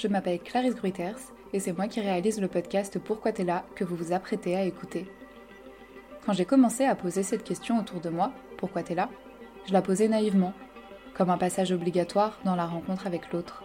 je 0.00 0.08
m'appelle 0.08 0.40
Clarisse 0.40 0.76
Gruiters 0.76 1.18
et 1.52 1.60
c'est 1.60 1.76
moi 1.76 1.86
qui 1.86 2.00
réalise 2.00 2.40
le 2.40 2.48
podcast 2.48 2.98
Pourquoi 2.98 3.32
t'es 3.32 3.44
là 3.44 3.64
que 3.74 3.84
vous 3.84 3.96
vous 3.96 4.12
apprêtez 4.14 4.56
à 4.56 4.64
écouter. 4.64 5.06
Quand 6.24 6.32
j'ai 6.32 6.46
commencé 6.46 6.84
à 6.86 6.94
poser 6.94 7.22
cette 7.22 7.44
question 7.44 7.78
autour 7.78 8.00
de 8.00 8.08
moi, 8.08 8.32
Pourquoi 8.56 8.82
t'es 8.82 8.94
là? 8.94 9.10
Je 9.66 9.74
la 9.74 9.82
posais 9.82 10.08
naïvement, 10.08 10.54
comme 11.14 11.28
un 11.28 11.36
passage 11.36 11.70
obligatoire 11.72 12.40
dans 12.46 12.56
la 12.56 12.64
rencontre 12.64 13.06
avec 13.06 13.30
l'autre. 13.30 13.62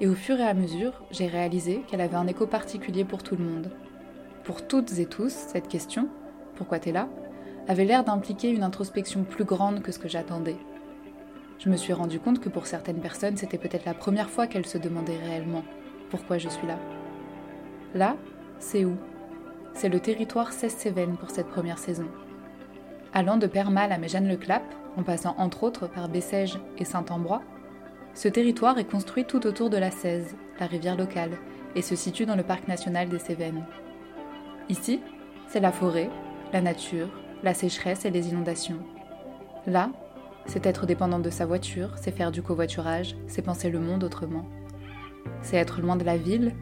Et 0.00 0.08
au 0.08 0.14
fur 0.14 0.40
et 0.40 0.48
à 0.48 0.54
mesure, 0.54 1.04
j'ai 1.10 1.26
réalisé 1.26 1.82
qu'elle 1.86 2.00
avait 2.00 2.16
un 2.16 2.26
écho 2.26 2.46
particulier 2.46 3.04
pour 3.04 3.22
tout 3.22 3.36
le 3.36 3.44
monde. 3.44 3.70
Pour 4.44 4.66
toutes 4.66 4.98
et 4.98 5.06
tous, 5.06 5.32
cette 5.32 5.68
question, 5.68 6.08
Pourquoi 6.54 6.78
t'es 6.78 6.92
là? 6.92 7.08
avait 7.68 7.84
l'air 7.84 8.02
d'impliquer 8.02 8.50
une 8.50 8.62
introspection 8.62 9.24
plus 9.24 9.44
grande 9.44 9.82
que 9.82 9.92
ce 9.92 9.98
que 9.98 10.08
j'attendais. 10.08 10.56
Je 11.60 11.68
me 11.68 11.76
suis 11.76 11.92
rendu 11.92 12.18
compte 12.18 12.40
que 12.40 12.48
pour 12.48 12.66
certaines 12.66 13.00
personnes, 13.00 13.36
c'était 13.36 13.58
peut-être 13.58 13.84
la 13.84 13.92
première 13.92 14.30
fois 14.30 14.46
qu'elles 14.46 14.66
se 14.66 14.78
demandaient 14.78 15.18
réellement 15.18 15.62
pourquoi 16.08 16.38
je 16.38 16.48
suis 16.48 16.66
là. 16.66 16.78
Là, 17.94 18.16
c'est 18.58 18.86
où? 18.86 18.96
C'est 19.74 19.90
le 19.90 20.00
territoire 20.00 20.54
16 20.54 20.72
Cévennes 20.72 21.16
pour 21.18 21.30
cette 21.30 21.48
première 21.48 21.76
saison. 21.76 22.06
Allant 23.12 23.36
de 23.36 23.46
Permal 23.46 23.92
à 23.92 23.98
Méjeanne-le-Clap, 23.98 24.62
en 24.96 25.02
passant 25.02 25.34
entre 25.36 25.62
autres 25.62 25.86
par 25.86 26.08
Bessèges 26.08 26.58
et 26.78 26.86
Saint-Ambrois, 26.86 27.42
ce 28.14 28.28
territoire 28.28 28.78
est 28.78 28.90
construit 28.90 29.26
tout 29.26 29.46
autour 29.46 29.68
de 29.68 29.76
la 29.76 29.90
Cèze, 29.90 30.34
la 30.58 30.66
rivière 30.66 30.96
locale, 30.96 31.36
et 31.74 31.82
se 31.82 31.94
situe 31.94 32.24
dans 32.24 32.36
le 32.36 32.42
parc 32.42 32.68
national 32.68 33.10
des 33.10 33.18
Cévennes. 33.18 33.66
Ici, 34.70 35.02
c'est 35.46 35.60
la 35.60 35.72
forêt, 35.72 36.08
la 36.54 36.62
nature, 36.62 37.10
la 37.42 37.52
sécheresse 37.52 38.06
et 38.06 38.10
les 38.10 38.30
inondations. 38.30 38.80
Là, 39.66 39.90
c'est 40.46 40.66
être 40.66 40.86
dépendant 40.86 41.18
de 41.18 41.30
sa 41.30 41.46
voiture, 41.46 41.90
c'est 41.96 42.10
faire 42.10 42.32
du 42.32 42.42
covoiturage, 42.42 43.16
c'est 43.26 43.42
penser 43.42 43.70
le 43.70 43.80
monde 43.80 44.04
autrement. 44.04 44.46
C'est 45.42 45.56
être 45.56 45.80
loin 45.80 45.96
de 45.96 46.04
la 46.04 46.16
ville, 46.16 46.54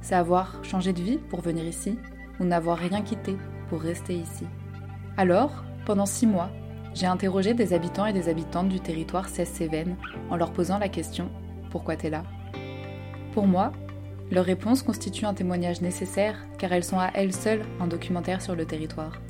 c'est 0.00 0.14
avoir 0.14 0.62
changé 0.64 0.92
de 0.92 1.02
vie 1.02 1.18
pour 1.18 1.40
venir 1.40 1.64
ici, 1.64 1.98
ou 2.40 2.44
n'avoir 2.44 2.78
rien 2.78 3.02
quitté 3.02 3.36
pour 3.68 3.80
rester 3.80 4.14
ici. 4.14 4.46
Alors, 5.16 5.64
pendant 5.86 6.06
six 6.06 6.26
mois, 6.26 6.50
j'ai 6.94 7.06
interrogé 7.06 7.54
des 7.54 7.72
habitants 7.72 8.06
et 8.06 8.12
des 8.12 8.28
habitantes 8.28 8.68
du 8.68 8.80
territoire 8.80 9.28
16 9.28 9.48
Cévennes 9.48 9.96
en 10.30 10.36
leur 10.36 10.52
posant 10.52 10.78
la 10.78 10.88
question 10.88 11.30
Pourquoi 11.70 11.96
t'es 11.96 12.10
là? 12.10 12.24
Pour 13.32 13.46
moi, 13.46 13.72
leurs 14.30 14.44
réponses 14.44 14.82
constituent 14.82 15.26
un 15.26 15.34
témoignage 15.34 15.80
nécessaire 15.80 16.36
car 16.58 16.72
elles 16.72 16.84
sont 16.84 16.98
à 16.98 17.10
elles 17.14 17.32
seules 17.32 17.64
un 17.80 17.86
documentaire 17.86 18.42
sur 18.42 18.54
le 18.54 18.66
territoire. 18.66 19.20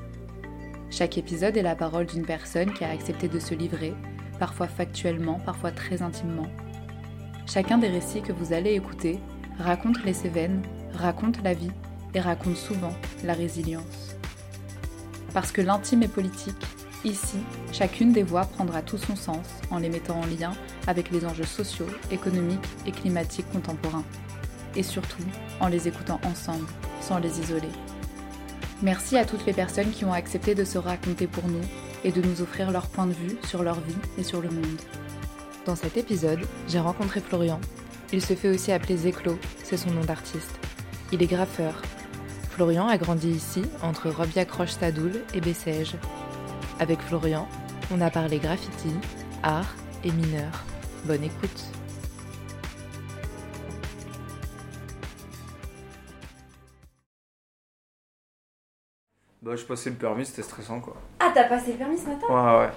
Chaque 0.90 1.18
épisode 1.18 1.56
est 1.56 1.62
la 1.62 1.76
parole 1.76 2.06
d'une 2.06 2.24
personne 2.24 2.72
qui 2.72 2.82
a 2.82 2.90
accepté 2.90 3.28
de 3.28 3.38
se 3.38 3.54
livrer, 3.54 3.94
parfois 4.38 4.68
factuellement, 4.68 5.38
parfois 5.38 5.70
très 5.70 6.02
intimement. 6.02 6.46
Chacun 7.46 7.78
des 7.78 7.88
récits 7.88 8.22
que 8.22 8.32
vous 8.32 8.52
allez 8.52 8.72
écouter 8.72 9.18
raconte 9.58 10.02
les 10.04 10.14
Cévennes, 10.14 10.62
raconte 10.94 11.42
la 11.42 11.54
vie 11.54 11.70
et 12.14 12.20
raconte 12.20 12.56
souvent 12.56 12.92
la 13.24 13.34
résilience. 13.34 14.16
Parce 15.34 15.52
que 15.52 15.60
l'intime 15.60 16.02
est 16.02 16.08
politique, 16.08 16.64
ici, 17.04 17.38
chacune 17.70 18.12
des 18.12 18.22
voix 18.22 18.46
prendra 18.46 18.80
tout 18.80 18.98
son 18.98 19.14
sens 19.14 19.46
en 19.70 19.78
les 19.78 19.90
mettant 19.90 20.20
en 20.20 20.26
lien 20.26 20.52
avec 20.86 21.10
les 21.10 21.26
enjeux 21.26 21.44
sociaux, 21.44 21.86
économiques 22.10 22.66
et 22.86 22.92
climatiques 22.92 23.50
contemporains. 23.52 24.04
Et 24.74 24.82
surtout, 24.82 25.24
en 25.60 25.68
les 25.68 25.86
écoutant 25.86 26.20
ensemble, 26.24 26.66
sans 27.00 27.18
les 27.18 27.40
isoler. 27.40 27.68
Merci 28.82 29.16
à 29.16 29.24
toutes 29.24 29.44
les 29.44 29.52
personnes 29.52 29.90
qui 29.90 30.04
ont 30.04 30.12
accepté 30.12 30.54
de 30.54 30.64
se 30.64 30.78
raconter 30.78 31.26
pour 31.26 31.48
nous 31.48 31.64
et 32.04 32.12
de 32.12 32.22
nous 32.22 32.42
offrir 32.42 32.70
leur 32.70 32.86
point 32.86 33.06
de 33.06 33.12
vue 33.12 33.36
sur 33.44 33.64
leur 33.64 33.80
vie 33.80 33.96
et 34.18 34.22
sur 34.22 34.40
le 34.40 34.50
monde. 34.50 34.80
Dans 35.66 35.74
cet 35.74 35.96
épisode, 35.96 36.46
j'ai 36.68 36.78
rencontré 36.78 37.20
Florian. 37.20 37.60
Il 38.12 38.22
se 38.22 38.34
fait 38.34 38.48
aussi 38.48 38.70
appeler 38.70 38.96
Zéclo, 38.96 39.36
c'est 39.64 39.76
son 39.76 39.90
nom 39.90 40.04
d'artiste. 40.04 40.58
Il 41.12 41.22
est 41.22 41.26
graffeur. 41.26 41.82
Florian 42.50 42.86
a 42.86 42.98
grandi 42.98 43.30
ici, 43.30 43.62
entre 43.82 44.10
Robiac-Roche-Sadoul 44.10 45.24
et 45.34 45.40
Bessèges. 45.40 45.96
Avec 46.78 47.00
Florian, 47.00 47.48
on 47.90 48.00
a 48.00 48.10
parlé 48.10 48.38
graffiti, 48.38 48.92
art 49.42 49.74
et 50.04 50.12
mineur. 50.12 50.64
Bonne 51.04 51.24
écoute. 51.24 51.77
Bah, 59.48 59.56
je 59.56 59.64
passais 59.64 59.88
le 59.88 59.96
permis, 59.96 60.26
c'était 60.26 60.42
stressant 60.42 60.78
quoi. 60.78 60.94
Ah, 61.20 61.30
t'as 61.34 61.44
passé 61.44 61.72
le 61.72 61.78
permis 61.78 61.96
ce 61.96 62.06
matin? 62.06 62.26
Ouais, 62.28 62.58
ouais. 62.66 62.70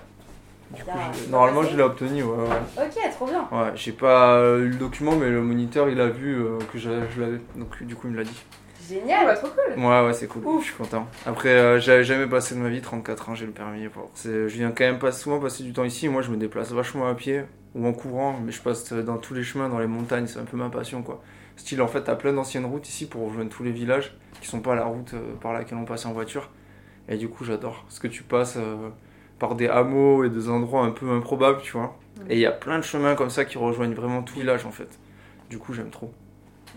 Du 0.72 0.84
coup, 0.86 0.98
j'ai- 1.14 1.30
normalement, 1.30 1.59
passé 1.59 1.74
je 1.74 1.78
l'ai 1.78 1.84
obtenu, 1.84 2.24
ouais, 2.24 2.38
ouais. 2.48 2.86
Ok, 2.86 3.12
trop 3.12 3.26
bien. 3.26 3.46
Ouais, 3.52 3.72
j'ai 3.76 3.92
pas 3.92 4.36
euh, 4.38 4.64
eu 4.64 4.70
le 4.70 4.76
document, 4.78 5.18
mais 5.18 5.30
le 5.30 5.42
moniteur, 5.42 5.90
il 5.90 6.00
a 6.00 6.08
vu 6.08 6.34
euh, 6.34 6.60
que 6.72 6.78
je, 6.80 6.90
je 7.14 7.20
l'avais. 7.20 7.42
Donc, 7.58 7.84
du 7.84 7.94
coup, 7.98 8.08
il 8.08 8.14
me 8.14 8.18
l'a 8.20 8.24
dit. 8.24 8.42
Génial. 8.88 9.36
trop 9.38 9.50
cool. 9.50 9.84
Ouais, 9.84 10.06
ouais, 10.06 10.14
c'est 10.14 10.28
cool. 10.28 10.44
Je 10.62 10.64
suis 10.68 10.74
content. 10.76 11.08
Après, 11.26 11.50
euh, 11.50 11.78
j'avais 11.81 12.06
jamais 12.06 12.26
passé 12.28 12.56
de 12.56 12.62
ma 12.62 12.70
vie, 12.70 12.80
34 12.80 13.28
ans, 13.30 13.36
j'ai 13.36 13.46
le 13.48 13.52
permis. 13.52 13.86
Bon, 13.90 14.10
c'est- 14.14 14.48
je 14.48 14.56
viens 14.56 14.72
quand 14.72 14.86
même 14.86 15.00
pas 15.00 15.12
souvent 15.12 15.42
passer 15.42 15.64
du 15.64 15.74
temps 15.74 15.84
ici. 15.84 16.08
Moi, 16.08 16.22
je 16.22 16.31
me 16.31 16.38
déplace 16.38 16.72
vachement 16.72 17.06
à 17.10 17.16
pied 17.16 17.42
ou 17.76 17.86
en 17.86 17.92
courant, 17.92 18.40
mais 18.42 18.54
je 18.54 18.62
passe 18.62 18.94
dans 18.94 19.18
tous 19.18 19.34
les 19.34 19.44
chemins, 19.44 19.68
dans 19.68 19.80
les 19.80 19.88
montagnes. 19.88 20.28
C'est 20.28 20.40
un 20.40 20.46
peu 20.46 20.56
ma 20.56 20.70
passion, 20.70 21.04
quoi. 21.04 21.22
Style, 21.58 21.81
en 21.81 21.88
fait, 21.90 22.04
t'as 22.06 22.16
plein 22.16 22.31
d'anciennes 22.31 22.66
routes 22.66 22.88
ici 22.88 23.08
pour 23.08 23.28
rejoindre 23.28 23.50
tous 23.52 23.64
les 23.64 23.72
villages 23.72 24.16
qui 24.40 24.48
sont 24.48 24.62
pas 24.62 24.74
la 24.74 24.86
route 24.86 25.14
euh, 25.14 25.34
par 25.42 25.52
laquelle 25.52 25.78
on 25.78 25.84
passe 25.86 26.06
en 26.06 26.14
voiture. 26.14 26.50
Et 27.12 27.18
du 27.18 27.28
coup, 27.28 27.44
j'adore. 27.44 27.84
Parce 27.84 28.00
que 28.00 28.08
tu 28.08 28.24
passes 28.24 28.56
euh, 28.58 28.90
par 29.38 29.56
des 29.56 29.68
hameaux 29.68 30.24
et 30.24 30.30
des 30.30 30.50
endroits 30.50 30.84
un 30.84 30.92
peu 30.92 31.12
improbables, 31.12 31.62
tu 31.62 31.74
vois. 31.74 32.00
Et 32.30 32.36
il 32.36 32.40
y 32.40 32.46
a 32.46 32.52
plein 32.52 32.78
de 32.78 32.84
chemins 32.84 33.16
comme 33.16 33.30
ça 33.30 33.44
qui 33.44 33.58
rejoignent 33.58 33.94
vraiment 33.94 34.24
tout 34.24 34.36
village, 34.36 34.66
en 34.66 34.72
fait. 34.72 34.98
Du 35.50 35.58
coup, 35.58 35.74
j'aime 35.74 35.90
trop. 35.90 36.14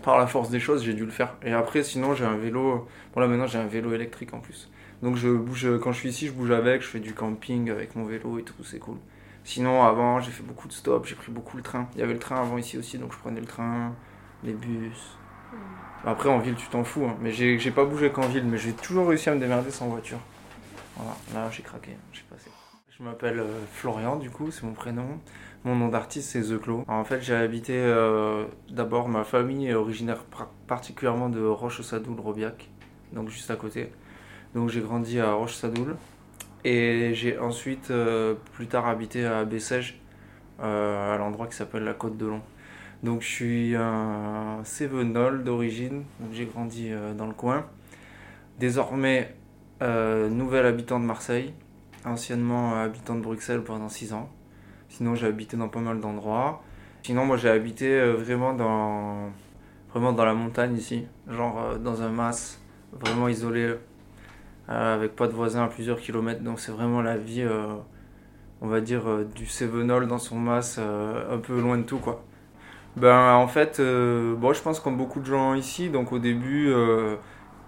Par 0.03 0.17
la 0.17 0.27
force 0.27 0.49
des 0.49 0.59
choses, 0.59 0.83
j'ai 0.83 0.93
dû 0.93 1.05
le 1.05 1.11
faire. 1.11 1.35
Et 1.41 1.53
après, 1.53 1.83
sinon, 1.83 2.13
j'ai 2.13 2.25
un 2.25 2.35
vélo. 2.35 2.85
Bon, 3.13 3.21
là, 3.21 3.27
maintenant, 3.27 3.47
j'ai 3.47 3.59
un 3.59 3.65
vélo 3.65 3.93
électrique 3.93 4.33
en 4.33 4.39
plus. 4.39 4.69
Donc, 5.01 5.15
je 5.15 5.29
bouge, 5.29 5.67
quand 5.81 5.93
je 5.93 5.99
suis 5.99 6.09
ici, 6.09 6.27
je 6.27 6.33
bouge 6.33 6.51
avec, 6.51 6.81
je 6.81 6.87
fais 6.87 6.99
du 6.99 7.13
camping 7.13 7.71
avec 7.71 7.95
mon 7.95 8.03
vélo 8.03 8.37
et 8.37 8.43
tout, 8.43 8.61
c'est 8.63 8.79
cool. 8.79 8.97
Sinon, 9.45 9.83
avant, 9.83 10.19
j'ai 10.19 10.31
fait 10.31 10.43
beaucoup 10.43 10.67
de 10.67 10.73
stops, 10.73 11.07
j'ai 11.07 11.15
pris 11.15 11.31
beaucoup 11.31 11.55
le 11.55 11.63
train. 11.63 11.87
Il 11.95 12.01
y 12.01 12.03
avait 12.03 12.13
le 12.13 12.19
train 12.19 12.41
avant 12.41 12.57
ici 12.57 12.77
aussi, 12.77 12.97
donc 12.97 13.13
je 13.13 13.17
prenais 13.19 13.39
le 13.39 13.45
train, 13.45 13.93
les 14.43 14.53
bus. 14.53 15.17
Après, 16.03 16.29
en 16.29 16.39
ville, 16.39 16.55
tu 16.55 16.67
t'en 16.67 16.83
fous, 16.83 17.05
hein. 17.05 17.17
mais 17.19 17.31
j'ai 17.31 17.71
pas 17.71 17.85
bougé 17.85 18.11
qu'en 18.11 18.27
ville, 18.27 18.45
mais 18.45 18.57
j'ai 18.57 18.73
toujours 18.73 19.07
réussi 19.07 19.29
à 19.29 19.35
me 19.35 19.39
démerder 19.39 19.71
sans 19.71 19.87
voiture. 19.87 20.19
Voilà, 20.95 21.15
là, 21.33 21.49
j'ai 21.51 21.63
craqué, 21.63 21.91
j'ai 22.13 22.23
passé. 22.29 22.49
Je 22.97 23.03
m'appelle 23.03 23.39
euh, 23.39 23.59
Florian, 23.73 24.15
du 24.17 24.29
coup, 24.29 24.51
c'est 24.51 24.63
mon 24.63 24.73
prénom. 24.73 25.19
Mon 25.65 25.75
nom 25.75 25.89
d'artiste, 25.89 26.29
c'est 26.31 26.41
The 26.43 26.59
Clos. 26.59 26.85
En 26.87 27.03
fait, 27.03 27.21
j'ai 27.21 27.35
habité 27.35 27.73
euh, 27.75 28.45
d'abord, 28.69 29.09
ma 29.09 29.23
famille 29.23 29.67
est 29.67 29.73
originaire 29.73 30.23
par- 30.25 30.49
particulièrement 30.67 31.29
de 31.29 31.43
Roche-Sadoul-Robiac, 31.43 32.69
donc 33.13 33.29
juste 33.29 33.51
à 33.51 33.55
côté. 33.55 33.91
Donc, 34.53 34.69
j'ai 34.69 34.81
grandi 34.81 35.19
à 35.19 35.33
Roche-Sadoul. 35.33 35.95
Et 36.63 37.13
j'ai 37.13 37.37
ensuite, 37.39 37.91
euh, 37.91 38.35
plus 38.53 38.67
tard, 38.67 38.87
habité 38.87 39.25
à 39.25 39.45
Bessèges, 39.45 39.99
à 40.61 41.15
l'endroit 41.19 41.47
qui 41.47 41.55
s'appelle 41.55 41.83
la 41.83 41.93
Côte 41.93 42.17
de 42.17 42.25
Long. 42.27 42.41
Donc, 43.05 43.21
je 43.21 43.27
suis 43.27 43.75
un 43.75 44.61
Cévenol 44.63 45.43
d'origine, 45.43 46.05
j'ai 46.31 46.45
grandi 46.45 46.87
euh, 46.91 47.13
dans 47.13 47.27
le 47.27 47.35
coin. 47.35 47.67
Désormais, 48.57 49.35
euh, 49.83 50.27
nouvel 50.27 50.65
habitant 50.65 50.99
de 50.99 51.05
Marseille, 51.05 51.53
anciennement 52.03 52.73
habitant 52.81 53.13
de 53.13 53.21
Bruxelles 53.21 53.63
pendant 53.63 53.89
6 53.89 54.13
ans. 54.13 54.27
Sinon, 54.89 55.13
j'ai 55.13 55.27
habité 55.27 55.55
dans 55.55 55.69
pas 55.69 55.81
mal 55.81 55.99
d'endroits. 55.99 56.63
Sinon, 57.03 57.27
moi, 57.27 57.37
j'ai 57.37 57.49
habité 57.49 57.93
euh, 57.93 58.13
vraiment 58.15 58.55
dans, 58.55 59.29
vraiment 59.91 60.11
dans 60.11 60.25
la 60.25 60.33
montagne 60.33 60.75
ici, 60.75 61.05
genre 61.29 61.61
euh, 61.61 61.77
dans 61.77 62.01
un 62.01 62.09
mas, 62.09 62.59
vraiment 62.91 63.27
isolé, 63.27 63.75
euh, 64.69 64.95
avec 64.95 65.15
pas 65.15 65.27
de 65.27 65.33
voisins 65.33 65.63
à 65.63 65.67
plusieurs 65.67 65.99
kilomètres. 65.99 66.41
Donc, 66.41 66.59
c'est 66.59 66.71
vraiment 66.71 67.03
la 67.03 67.17
vie, 67.17 67.43
euh, 67.43 67.75
on 68.61 68.67
va 68.67 68.81
dire, 68.81 69.07
euh, 69.07 69.29
du 69.35 69.45
Cévenol 69.45 70.07
dans 70.07 70.17
son 70.17 70.39
mas, 70.39 70.77
euh, 70.79 71.35
un 71.35 71.37
peu 71.37 71.61
loin 71.61 71.77
de 71.77 71.83
tout, 71.83 71.99
quoi. 71.99 72.23
Ben, 72.95 73.33
en 73.35 73.47
fait, 73.47 73.79
euh, 73.79 74.35
bon, 74.35 74.53
je 74.53 74.61
pense 74.61 74.79
comme 74.79 74.95
beaucoup 74.97 75.19
de 75.19 75.25
gens 75.25 75.53
ici, 75.53 75.89
donc 75.89 76.13
au 76.13 76.19
début, 76.19 76.69
euh, 76.69 77.17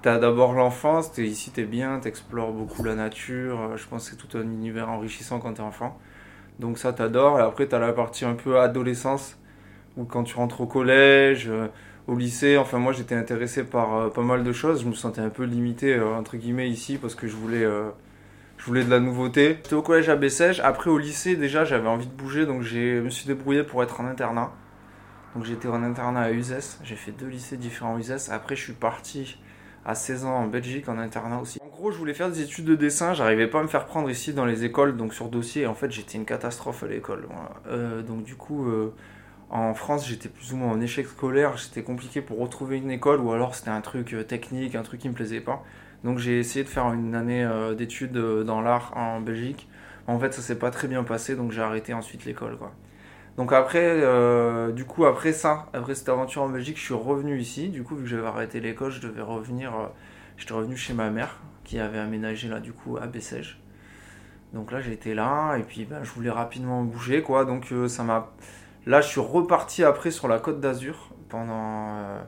t'as 0.02 0.20
d'abord 0.20 0.54
l'enfance, 0.54 1.12
t'es 1.12 1.24
ici, 1.26 1.52
t'es 1.52 1.66
bien, 1.66 2.00
t'explores 2.00 2.54
beaucoup 2.54 2.84
la 2.84 2.96
nature. 2.96 3.60
euh, 3.62 3.78
Je 3.78 3.88
pense 3.88 4.10
que 4.10 4.16
c'est 4.16 4.28
tout 4.28 4.38
un 4.38 4.44
univers 4.44 4.90
enrichissant 4.90 5.40
quand 5.40 5.54
t'es 5.56 5.62
enfant. 5.62 5.98
Donc 6.60 6.78
ça, 6.80 6.94
t'adores. 6.94 7.40
Et 7.40 7.44
après, 7.44 7.68
t'as 7.68 7.80
la 7.80 7.94
partie 7.94 8.26
un 8.26 8.36
peu 8.36 8.60
adolescence, 8.60 9.38
où 9.98 10.06
quand 10.06 10.24
tu 10.24 10.36
rentres 10.38 10.62
au 10.62 10.68
collège, 10.68 11.48
euh, 11.50 11.68
au 12.08 12.16
lycée, 12.18 12.58
enfin 12.58 12.80
moi, 12.80 12.94
j'étais 12.94 13.16
intéressé 13.16 13.64
par 13.66 13.96
euh, 13.98 14.10
pas 14.10 14.24
mal 14.24 14.44
de 14.46 14.54
choses. 14.54 14.84
Je 14.84 14.88
me 14.90 14.94
sentais 14.96 15.22
un 15.22 15.30
peu 15.30 15.44
limité, 15.46 15.96
euh, 15.96 16.16
entre 16.16 16.38
guillemets, 16.38 16.70
ici, 16.70 16.98
parce 17.00 17.16
que 17.16 17.28
je 17.28 17.36
voulais... 17.38 17.64
je 18.58 18.66
voulais 18.66 18.84
de 18.84 18.90
la 18.92 19.00
nouveauté. 19.00 19.60
J'étais 19.64 19.76
au 19.76 19.82
collège 19.84 20.10
à 20.10 20.16
Bessèges. 20.16 20.60
Après, 20.62 20.90
au 20.90 20.98
lycée, 21.00 21.36
déjà, 21.36 21.66
j'avais 21.66 21.88
envie 21.90 22.08
de 22.08 22.14
bouger, 22.14 22.46
donc 22.46 22.64
je 22.64 23.02
me 23.02 23.10
suis 23.10 23.28
débrouillé 23.28 23.64
pour 23.64 23.84
être 23.84 24.02
en 24.02 24.06
internat. 24.08 24.54
Donc 25.38 25.46
j'étais 25.46 25.68
en 25.68 25.84
internat 25.84 26.22
à 26.22 26.32
Uzès. 26.32 26.80
J'ai 26.84 26.96
fait 26.96 27.12
deux 27.12 27.28
lycées 27.28 27.58
différents 27.58 27.98
à 27.98 28.00
Uzès. 28.00 28.32
Après, 28.32 28.56
je 28.56 28.64
suis 28.64 28.74
parti 28.74 29.38
à 29.86 29.94
16 29.94 30.26
ans 30.26 30.34
en 30.34 30.48
Belgique 30.48 30.90
en 30.90 30.98
internat 30.98 31.40
aussi. 31.40 31.60
En 31.64 31.68
gros, 31.68 31.92
je 31.92 31.98
voulais 32.00 32.16
faire 32.16 32.32
des 32.32 32.42
études 32.42 32.66
de 32.66 32.74
dessin. 32.74 33.14
J'arrivais 33.14 33.46
pas 33.46 33.60
à 33.60 33.62
me 33.62 33.68
faire 33.68 33.86
prendre 33.86 34.10
ici 34.10 34.34
dans 34.34 34.46
les 34.46 34.64
écoles, 34.64 34.98
donc 34.98 35.14
sur 35.14 35.30
dossier. 35.30 35.68
En 35.68 35.76
fait, 35.76 35.92
j'étais 35.92 36.18
une 36.18 36.26
catastrophe 36.26 36.82
à 36.82 36.88
l'école. 36.88 37.28
Euh, 37.68 38.02
donc 38.02 38.24
du 38.24 38.34
coup, 38.36 38.68
euh, 38.68 38.96
En 39.52 39.76
France, 39.76 40.08
j'étais 40.08 40.28
plus 40.28 40.54
ou 40.54 40.58
moins 40.58 40.72
en 40.72 40.82
échec 40.82 41.06
scolaire, 41.06 41.60
c'était 41.60 41.84
compliqué 41.84 42.22
pour 42.22 42.40
retrouver 42.40 42.78
une 42.78 42.90
école 42.90 43.20
ou 43.22 43.32
alors 43.32 43.54
c'était 43.54 43.70
un 43.70 43.82
truc 43.82 44.16
euh, 44.16 44.24
technique, 44.24 44.74
un 44.74 44.82
truc 44.82 45.02
qui 45.02 45.08
me 45.08 45.14
plaisait 45.14 45.40
pas. 45.40 45.64
Donc 46.04 46.18
j'ai 46.18 46.40
essayé 46.40 46.64
de 46.66 46.70
faire 46.70 46.92
une 46.94 47.14
année 47.14 47.48
d'études 47.78 48.18
dans 48.18 48.62
l'art 48.62 48.92
en 48.98 49.22
Belgique. 49.22 49.70
En 50.08 50.18
fait, 50.18 50.34
ça 50.34 50.42
s'est 50.42 50.58
pas 50.58 50.72
très 50.72 50.88
bien 50.88 51.04
passé, 51.04 51.36
donc 51.36 51.52
j'ai 51.52 51.62
arrêté 51.62 51.94
ensuite 51.94 52.26
l'école. 52.26 52.58
Donc 53.38 53.54
après, 53.54 54.02
du 54.74 54.86
coup, 54.86 55.06
après 55.06 55.32
ça, 55.32 55.68
après 55.74 55.94
cette 55.94 56.10
aventure 56.10 56.42
en 56.42 56.50
Belgique, 56.50 56.78
je 56.78 56.84
suis 56.84 56.94
revenu 56.96 57.40
ici. 57.40 57.70
Du 57.70 57.84
coup, 57.84 57.96
vu 57.96 58.04
que 58.04 58.10
j'avais 58.10 58.26
arrêté 58.26 58.60
l'école, 58.60 58.92
je 58.92 59.00
devais 59.00 59.22
revenir. 59.22 59.74
J'étais 60.38 60.54
revenu 60.54 60.76
chez 60.76 60.94
ma 60.94 61.12
mère, 61.12 61.40
qui 61.64 61.80
avait 61.80 62.00
aménagé 62.00 62.48
là, 62.48 62.60
du 62.60 62.74
coup, 62.74 62.98
à 62.98 63.06
Bessèges. 63.06 63.62
Donc 64.54 64.72
là, 64.72 64.82
j'étais 64.82 65.14
là, 65.14 65.56
et 65.58 65.64
puis 65.64 65.86
ben, 65.86 66.04
je 66.04 66.12
voulais 66.12 66.32
rapidement 66.32 66.84
bouger, 66.84 67.22
quoi. 67.22 67.46
Donc 67.46 67.72
ça 67.88 68.04
m'a 68.04 68.32
Là, 68.88 69.02
je 69.02 69.10
suis 69.10 69.20
reparti 69.20 69.84
après 69.84 70.12
sur 70.12 70.30
la 70.30 70.40
côte 70.40 70.62
d'Azur 70.62 71.10
pendant 71.28 71.90
euh, 71.98 72.22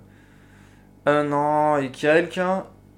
un 1.06 1.32
an 1.32 1.78
et 1.78 1.90
quelques. 1.90 2.42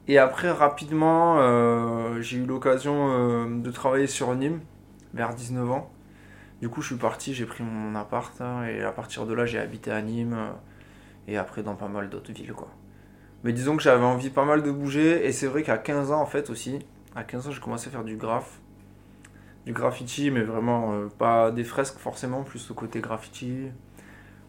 Et 0.07 0.17
après, 0.17 0.49
rapidement, 0.49 1.37
euh, 1.37 2.19
j'ai 2.21 2.37
eu 2.37 2.45
l'occasion 2.47 3.09
euh, 3.11 3.61
de 3.61 3.69
travailler 3.69 4.07
sur 4.07 4.33
Nîmes 4.33 4.61
vers 5.13 5.35
19 5.35 5.69
ans. 5.69 5.91
Du 6.61 6.69
coup, 6.69 6.81
je 6.81 6.87
suis 6.87 6.95
parti, 6.95 7.33
j'ai 7.33 7.45
pris 7.45 7.63
mon 7.63 7.95
appart 7.95 8.39
hein, 8.39 8.63
et 8.65 8.83
à 8.83 8.91
partir 8.91 9.25
de 9.25 9.33
là, 9.33 9.45
j'ai 9.45 9.59
habité 9.59 9.91
à 9.91 10.01
Nîmes 10.01 10.37
et 11.27 11.37
après 11.37 11.63
dans 11.63 11.75
pas 11.75 11.87
mal 11.87 12.09
d'autres 12.09 12.31
villes, 12.31 12.53
quoi. 12.53 12.69
Mais 13.43 13.53
disons 13.53 13.75
que 13.75 13.81
j'avais 13.81 14.03
envie 14.03 14.29
pas 14.29 14.45
mal 14.45 14.61
de 14.61 14.71
bouger 14.71 15.25
et 15.25 15.31
c'est 15.31 15.47
vrai 15.47 15.63
qu'à 15.63 15.79
15 15.79 16.11
ans, 16.11 16.21
en 16.21 16.27
fait, 16.27 16.51
aussi, 16.51 16.77
à 17.15 17.23
15 17.23 17.47
ans, 17.47 17.51
j'ai 17.51 17.59
commencé 17.59 17.87
à 17.87 17.91
faire 17.91 18.03
du 18.03 18.15
graphe 18.15 18.59
du 19.65 19.73
graffiti, 19.73 20.31
mais 20.31 20.41
vraiment 20.41 20.93
euh, 20.93 21.07
pas 21.17 21.51
des 21.51 21.63
fresques 21.63 21.97
forcément, 21.99 22.43
plus 22.43 22.67
le 22.69 22.75
côté 22.75 22.99
graffiti. 22.99 23.67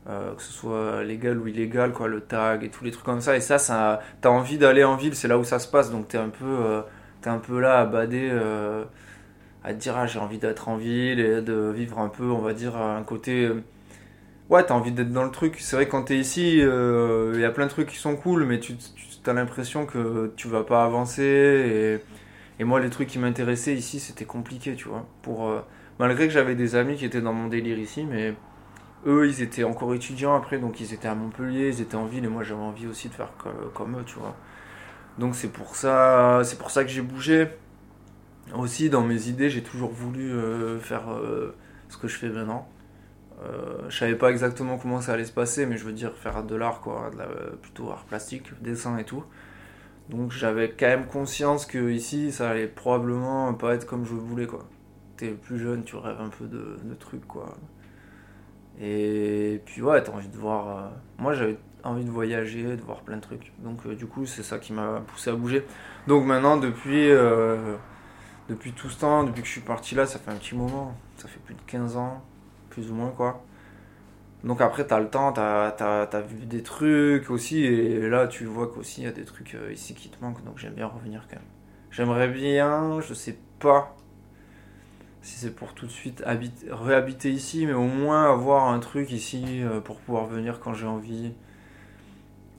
Euh, 0.08 0.34
que 0.34 0.42
ce 0.42 0.52
soit 0.52 1.04
légal 1.04 1.38
ou 1.38 1.46
illégal, 1.46 1.92
quoi, 1.92 2.08
le 2.08 2.20
tag 2.20 2.64
et 2.64 2.70
tous 2.70 2.82
les 2.82 2.90
trucs 2.90 3.04
comme 3.04 3.20
ça. 3.20 3.36
Et 3.36 3.40
ça, 3.40 3.58
ça 3.58 4.00
t'as 4.20 4.30
envie 4.30 4.58
d'aller 4.58 4.82
en 4.82 4.96
ville, 4.96 5.14
c'est 5.14 5.28
là 5.28 5.38
où 5.38 5.44
ça 5.44 5.60
se 5.60 5.68
passe, 5.68 5.92
donc 5.92 6.08
t'es 6.08 6.18
un 6.18 6.28
peu, 6.28 6.44
euh, 6.44 6.82
es 7.24 7.28
un 7.28 7.38
peu 7.38 7.60
là 7.60 7.80
à 7.80 7.86
bader, 7.86 8.30
à 9.64 9.72
te 9.74 9.78
dire 9.78 9.96
ah, 9.96 10.06
j'ai 10.06 10.18
envie 10.18 10.38
d'être 10.38 10.68
en 10.68 10.76
ville 10.76 11.20
et 11.20 11.42
de 11.42 11.70
vivre 11.70 11.98
un 11.98 12.08
peu, 12.08 12.24
on 12.30 12.40
va 12.40 12.52
dire, 12.54 12.76
un 12.76 13.02
côté. 13.02 13.50
ouais, 14.50 14.64
t'as 14.64 14.74
envie 14.74 14.92
d'être 14.92 15.12
dans 15.12 15.24
le 15.24 15.30
truc. 15.30 15.56
C'est 15.60 15.76
vrai 15.76 15.88
quand 15.88 16.04
t'es 16.04 16.18
ici, 16.18 16.58
il 16.58 17.40
y 17.40 17.44
a 17.44 17.50
plein 17.50 17.66
de 17.66 17.70
trucs 17.70 17.88
qui 17.88 17.96
sont 17.96 18.16
cool, 18.16 18.44
mais 18.44 18.60
tu, 18.60 18.76
tu 18.76 19.32
l'impression 19.32 19.86
que 19.86 20.32
tu 20.36 20.48
vas 20.48 20.64
pas 20.64 20.84
avancer 20.84 21.22
et 21.22 22.22
et 22.62 22.64
moi, 22.64 22.80
les 22.80 22.90
trucs 22.90 23.08
qui 23.08 23.18
m'intéressaient 23.18 23.74
ici, 23.74 23.98
c'était 23.98 24.24
compliqué, 24.24 24.76
tu 24.76 24.88
vois. 24.88 25.04
Pour, 25.22 25.48
euh, 25.48 25.60
malgré 25.98 26.28
que 26.28 26.32
j'avais 26.32 26.54
des 26.54 26.76
amis 26.76 26.96
qui 26.96 27.04
étaient 27.04 27.20
dans 27.20 27.32
mon 27.32 27.48
délire 27.48 27.76
ici, 27.78 28.04
mais 28.08 28.34
eux, 29.06 29.28
ils 29.28 29.42
étaient 29.42 29.64
encore 29.64 29.94
étudiants 29.94 30.36
après, 30.36 30.58
donc 30.58 30.80
ils 30.80 30.94
étaient 30.94 31.08
à 31.08 31.14
Montpellier, 31.16 31.68
ils 31.68 31.80
étaient 31.80 31.96
en 31.96 32.06
ville, 32.06 32.24
et 32.24 32.28
moi, 32.28 32.44
j'avais 32.44 32.60
envie 32.60 32.86
aussi 32.86 33.08
de 33.08 33.14
faire 33.14 33.32
comme, 33.74 33.98
eux, 33.98 34.04
tu 34.06 34.16
vois. 34.18 34.36
Donc 35.18 35.34
c'est 35.34 35.48
pour 35.52 35.76
ça, 35.76 36.42
c'est 36.44 36.58
pour 36.58 36.70
ça 36.70 36.84
que 36.84 36.90
j'ai 36.90 37.02
bougé. 37.02 37.48
Aussi, 38.54 38.90
dans 38.90 39.02
mes 39.02 39.28
idées, 39.28 39.50
j'ai 39.50 39.62
toujours 39.62 39.90
voulu 39.90 40.32
euh, 40.32 40.78
faire 40.78 41.10
euh, 41.10 41.54
ce 41.88 41.96
que 41.96 42.08
je 42.08 42.16
fais 42.16 42.28
maintenant. 42.28 42.68
je 43.88 43.96
savais 43.96 44.14
pas 44.14 44.30
exactement 44.30 44.78
comment 44.78 45.00
ça 45.00 45.14
allait 45.14 45.24
se 45.24 45.32
passer, 45.32 45.66
mais 45.66 45.76
je 45.76 45.84
veux 45.84 45.92
dire 45.92 46.12
faire 46.14 46.44
de 46.44 46.54
l'art, 46.54 46.80
quoi, 46.80 47.10
plutôt 47.60 47.90
art 47.90 48.04
plastique, 48.04 48.52
dessin 48.62 48.98
et 48.98 49.04
tout. 49.04 49.24
Donc 50.08 50.32
j'avais 50.32 50.70
quand 50.70 50.86
même 50.86 51.06
conscience 51.06 51.64
que 51.66 51.90
ici, 51.90 52.32
ça 52.32 52.50
allait 52.50 52.66
probablement 52.66 53.54
pas 53.54 53.74
être 53.74 53.86
comme 53.86 54.04
je 54.04 54.14
voulais, 54.14 54.46
quoi. 54.46 54.68
T'es 55.16 55.30
plus 55.30 55.58
jeune, 55.58 55.84
tu 55.84 55.96
rêves 55.96 56.20
un 56.20 56.28
peu 56.28 56.46
de, 56.46 56.94
trucs, 56.98 57.26
quoi. 57.26 57.54
Et 58.80 59.60
puis 59.64 59.82
ouais, 59.82 60.02
t'as 60.02 60.12
envie 60.12 60.28
de 60.28 60.36
voir... 60.36 60.68
Euh, 60.68 60.88
moi 61.18 61.34
j'avais 61.34 61.58
envie 61.84 62.04
de 62.04 62.10
voyager, 62.10 62.76
de 62.76 62.82
voir 62.82 63.02
plein 63.02 63.16
de 63.16 63.22
trucs. 63.22 63.52
Donc 63.58 63.78
euh, 63.86 63.94
du 63.94 64.06
coup, 64.06 64.26
c'est 64.26 64.42
ça 64.42 64.58
qui 64.58 64.72
m'a 64.72 65.02
poussé 65.06 65.30
à 65.30 65.34
bouger. 65.34 65.64
Donc 66.06 66.26
maintenant, 66.26 66.56
depuis, 66.56 67.10
euh, 67.10 67.76
depuis 68.48 68.72
tout 68.72 68.88
ce 68.88 69.00
temps, 69.00 69.24
depuis 69.24 69.42
que 69.42 69.46
je 69.46 69.52
suis 69.52 69.60
parti 69.60 69.94
là, 69.94 70.06
ça 70.06 70.18
fait 70.18 70.30
un 70.30 70.36
petit 70.36 70.54
moment. 70.54 70.94
Ça 71.16 71.28
fait 71.28 71.40
plus 71.40 71.54
de 71.54 71.62
15 71.66 71.96
ans, 71.96 72.22
plus 72.70 72.90
ou 72.90 72.94
moins, 72.94 73.10
quoi. 73.10 73.44
Donc 74.44 74.60
après, 74.60 74.86
tu 74.86 74.92
as 74.92 74.98
le 74.98 75.08
temps, 75.08 75.32
tu 75.32 75.40
as, 75.40 76.20
vu 76.20 76.46
des 76.46 76.62
trucs 76.62 77.30
aussi, 77.30 77.64
et 77.64 78.08
là, 78.08 78.26
tu 78.26 78.44
vois 78.44 78.66
qu'aussi, 78.66 79.02
il 79.02 79.04
y 79.04 79.06
a 79.06 79.12
des 79.12 79.24
trucs 79.24 79.54
euh, 79.54 79.72
ici 79.72 79.94
qui 79.94 80.08
te 80.08 80.22
manquent, 80.22 80.44
donc 80.44 80.58
j'aime 80.58 80.74
bien 80.74 80.86
revenir 80.86 81.26
quand 81.28 81.36
même. 81.36 81.44
J'aimerais 81.90 82.28
bien, 82.28 83.00
je 83.00 83.14
sais 83.14 83.38
pas 83.60 83.94
si 85.20 85.38
c'est 85.38 85.54
pour 85.54 85.74
tout 85.74 85.86
de 85.86 85.90
suite 85.92 86.22
habiter, 86.26 86.66
réhabiter 86.70 87.30
ici, 87.30 87.66
mais 87.66 87.72
au 87.72 87.84
moins 87.84 88.32
avoir 88.32 88.68
un 88.68 88.80
truc 88.80 89.12
ici 89.12 89.62
euh, 89.62 89.80
pour 89.80 90.00
pouvoir 90.00 90.26
venir 90.26 90.58
quand 90.58 90.74
j'ai 90.74 90.86
envie. 90.86 91.32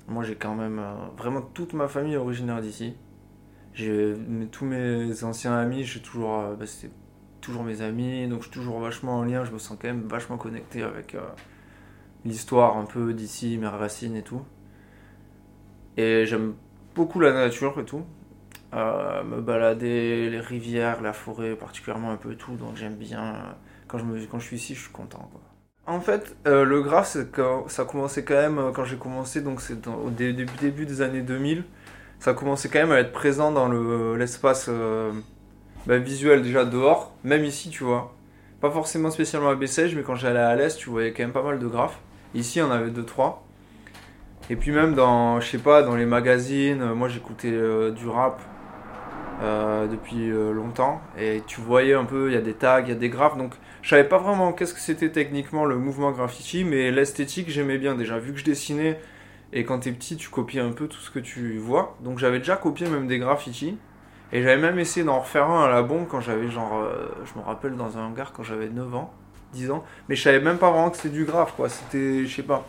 Moi, 0.08 0.24
j'ai 0.24 0.36
quand 0.36 0.56
même 0.56 0.80
euh, 0.80 0.94
vraiment 1.18 1.42
toute 1.42 1.74
ma 1.74 1.90
famille 1.90 2.16
originaire 2.16 2.62
d'ici. 2.62 2.96
J'ai 3.74 4.16
tous 4.52 4.66
mes 4.66 5.24
anciens 5.24 5.58
amis, 5.58 5.84
j'ai 5.84 6.00
toujours, 6.02 6.56
bah, 6.58 6.66
c'est 6.66 6.92
toujours 7.42 7.64
mes 7.64 7.82
amis, 7.82 8.28
donc 8.28 8.40
je 8.40 8.44
suis 8.44 8.54
toujours 8.54 8.80
vachement 8.80 9.18
en 9.18 9.24
lien, 9.24 9.44
je 9.46 9.52
me 9.52 9.58
sens 9.58 9.78
quand 9.82 9.88
même 9.88 10.08
vachement 10.08 10.38
connecté 10.38 10.84
avec 10.84 11.16
l'histoire 12.26 12.78
un 12.78 12.86
peu 12.86 13.14
d'ici, 13.14 13.58
mes 13.58 13.68
racines 13.68 14.16
et 14.16 14.22
tout. 14.22 14.44
Et 15.98 16.26
j'aime 16.26 16.54
beaucoup 16.96 17.20
la 17.20 17.34
nature 17.34 17.80
et 17.80 17.86
tout. 17.86 18.04
Euh, 18.74 19.24
me 19.24 19.42
balader, 19.42 20.30
les 20.30 20.40
rivières, 20.40 21.02
la 21.02 21.14
forêt, 21.14 21.56
particulièrement 21.56 22.12
un 22.12 22.18
peu 22.18 22.36
tout. 22.36 22.56
Donc 22.56 22.76
j'aime 22.76 22.96
bien. 22.96 23.56
Quand 23.88 24.00
je, 24.00 24.06
me, 24.06 24.26
quand 24.26 24.40
je 24.40 24.46
suis 24.46 24.56
ici, 24.56 24.74
je 24.74 24.82
suis 24.82 24.92
content. 24.92 25.30
Quoi. 25.32 25.42
En 25.86 26.00
fait, 26.00 26.36
euh, 26.48 26.64
le 26.64 26.82
graphe, 26.82 27.16
ça 27.68 27.82
a 27.82 27.86
commencé 27.86 28.24
quand 28.24 28.36
même 28.36 28.72
quand 28.74 28.86
j'ai 28.86 28.98
commencé, 28.98 29.42
donc 29.42 29.62
c'est 29.62 29.86
au 29.88 30.10
début 30.10 30.86
des 30.86 31.02
années 31.02 31.22
2000. 31.22 31.64
Ça 32.24 32.32
a 32.32 32.34
commencé 32.36 32.70
quand 32.70 32.80
même 32.80 32.94
à 32.94 33.00
être 33.00 33.12
présent 33.12 33.52
dans 33.52 33.68
l'espace 34.16 34.68
euh, 34.70 35.12
bah, 35.86 35.98
visuel 35.98 36.42
déjà 36.42 36.64
dehors, 36.64 37.12
même 37.26 37.44
ici, 37.44 37.70
tu 37.70 37.84
vois. 37.84 38.14
Pas 38.62 38.72
forcément 38.72 39.12
spécialement 39.12 39.50
à 39.50 39.56
Bessèges, 39.56 39.94
mais 39.94 40.04
quand 40.04 40.16
j'allais 40.16 40.40
à 40.40 40.56
l'est, 40.56 40.78
tu 40.78 40.90
voyais 40.90 41.12
quand 41.12 41.24
même 41.24 41.34
pas 41.34 41.44
mal 41.44 41.60
de 41.60 41.68
graphes. 41.68 42.00
Ici, 42.34 42.62
on 42.62 42.72
avait 42.72 42.92
deux 42.92 43.04
trois. 43.04 43.46
Et 44.50 44.56
puis 44.56 44.72
même 44.72 44.94
dans, 44.94 45.42
je 45.42 45.48
sais 45.50 45.58
pas, 45.58 45.84
dans 45.84 45.98
les 45.98 46.06
magazines, 46.06 46.82
euh, 46.82 46.96
moi 46.96 47.10
j'écoutais 47.10 47.52
euh, 47.52 47.92
du 47.92 48.08
rap 48.08 48.42
euh, 49.42 49.88
depuis 49.88 50.30
longtemps 50.30 51.02
et 51.20 51.42
tu 51.46 51.60
voyais 51.60 51.94
un 51.94 52.06
peu, 52.06 52.30
il 52.30 52.36
y 52.36 52.38
a 52.38 52.42
des 52.42 52.54
tags, 52.54 52.80
il 52.80 52.88
y 52.88 52.94
a 52.94 52.96
des 52.96 53.10
graphes, 53.10 53.36
donc 53.38 53.52
je 53.82 53.90
savais 53.90 54.06
pas 54.06 54.18
vraiment 54.18 54.54
qu'est-ce 54.54 54.74
que 54.74 54.80
c'était 54.80 55.10
techniquement 55.10 55.66
le 55.66 55.76
mouvement 55.76 56.12
graffiti, 56.12 56.64
mais 56.64 56.90
l'esthétique 56.90 57.50
j'aimais 57.50 57.78
bien 57.78 57.96
déjà, 57.96 58.18
vu 58.18 58.32
que 58.32 58.40
je 58.40 58.46
dessinais 58.46 58.98
et 59.54 59.64
quand 59.66 59.80
t'es 59.80 59.92
petit 59.92 60.18
tu 60.18 60.30
copies 60.30 60.60
un 60.60 60.72
peu 60.72 60.88
tout 60.88 61.00
ce 61.00 61.12
que 61.12 61.20
tu 61.20 61.58
vois, 61.58 61.96
donc 62.02 62.20
j'avais 62.20 62.40
déjà 62.40 62.58
copié 62.58 62.88
même 62.88 63.08
des 63.08 63.20
graffitis 63.20 63.78
et 64.32 64.42
j'avais 64.42 64.62
même 64.62 64.80
essayé 64.80 65.06
d'en 65.06 65.20
refaire 65.20 65.50
un 65.50 65.64
à 65.66 65.70
la 65.70 65.84
bombe 65.84 66.08
quand 66.10 66.20
j'avais 66.20 66.50
genre, 66.50 66.86
je 67.24 67.40
me 67.40 67.46
rappelle 67.46 67.76
dans 67.76 67.98
un 67.98 68.08
hangar 68.08 68.34
quand 68.34 68.44
j'avais 68.44 68.68
9 68.68 68.96
ans. 68.96 69.14
10 69.54 69.72
ans. 69.72 69.84
Mais 70.10 70.16
je 70.16 70.24
savais 70.24 70.40
même 70.40 70.58
pas 70.58 70.72
vraiment 70.72 70.90
que 70.90 70.98
c'était 70.98 71.10
du 71.10 71.26
grave, 71.26 71.54
quoi. 71.56 71.70
C'était, 71.70 72.26
je 72.26 72.36
sais 72.36 72.44
pas. 72.44 72.68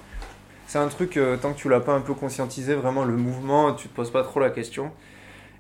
C'est 0.67 0.79
un 0.79 0.89
truc, 0.89 1.17
euh, 1.17 1.37
tant 1.37 1.53
que 1.53 1.59
tu 1.59 1.69
l'as 1.69 1.81
pas 1.81 1.95
un 1.95 2.01
peu 2.01 2.15
conscientisé, 2.15 2.75
vraiment 2.75 3.05
le 3.05 3.17
mouvement, 3.17 3.75
tu 3.75 3.89
te 3.89 3.95
poses 3.95 4.11
pas 4.11 4.23
trop 4.23 4.41
la 4.41 4.51
question. 4.51 4.93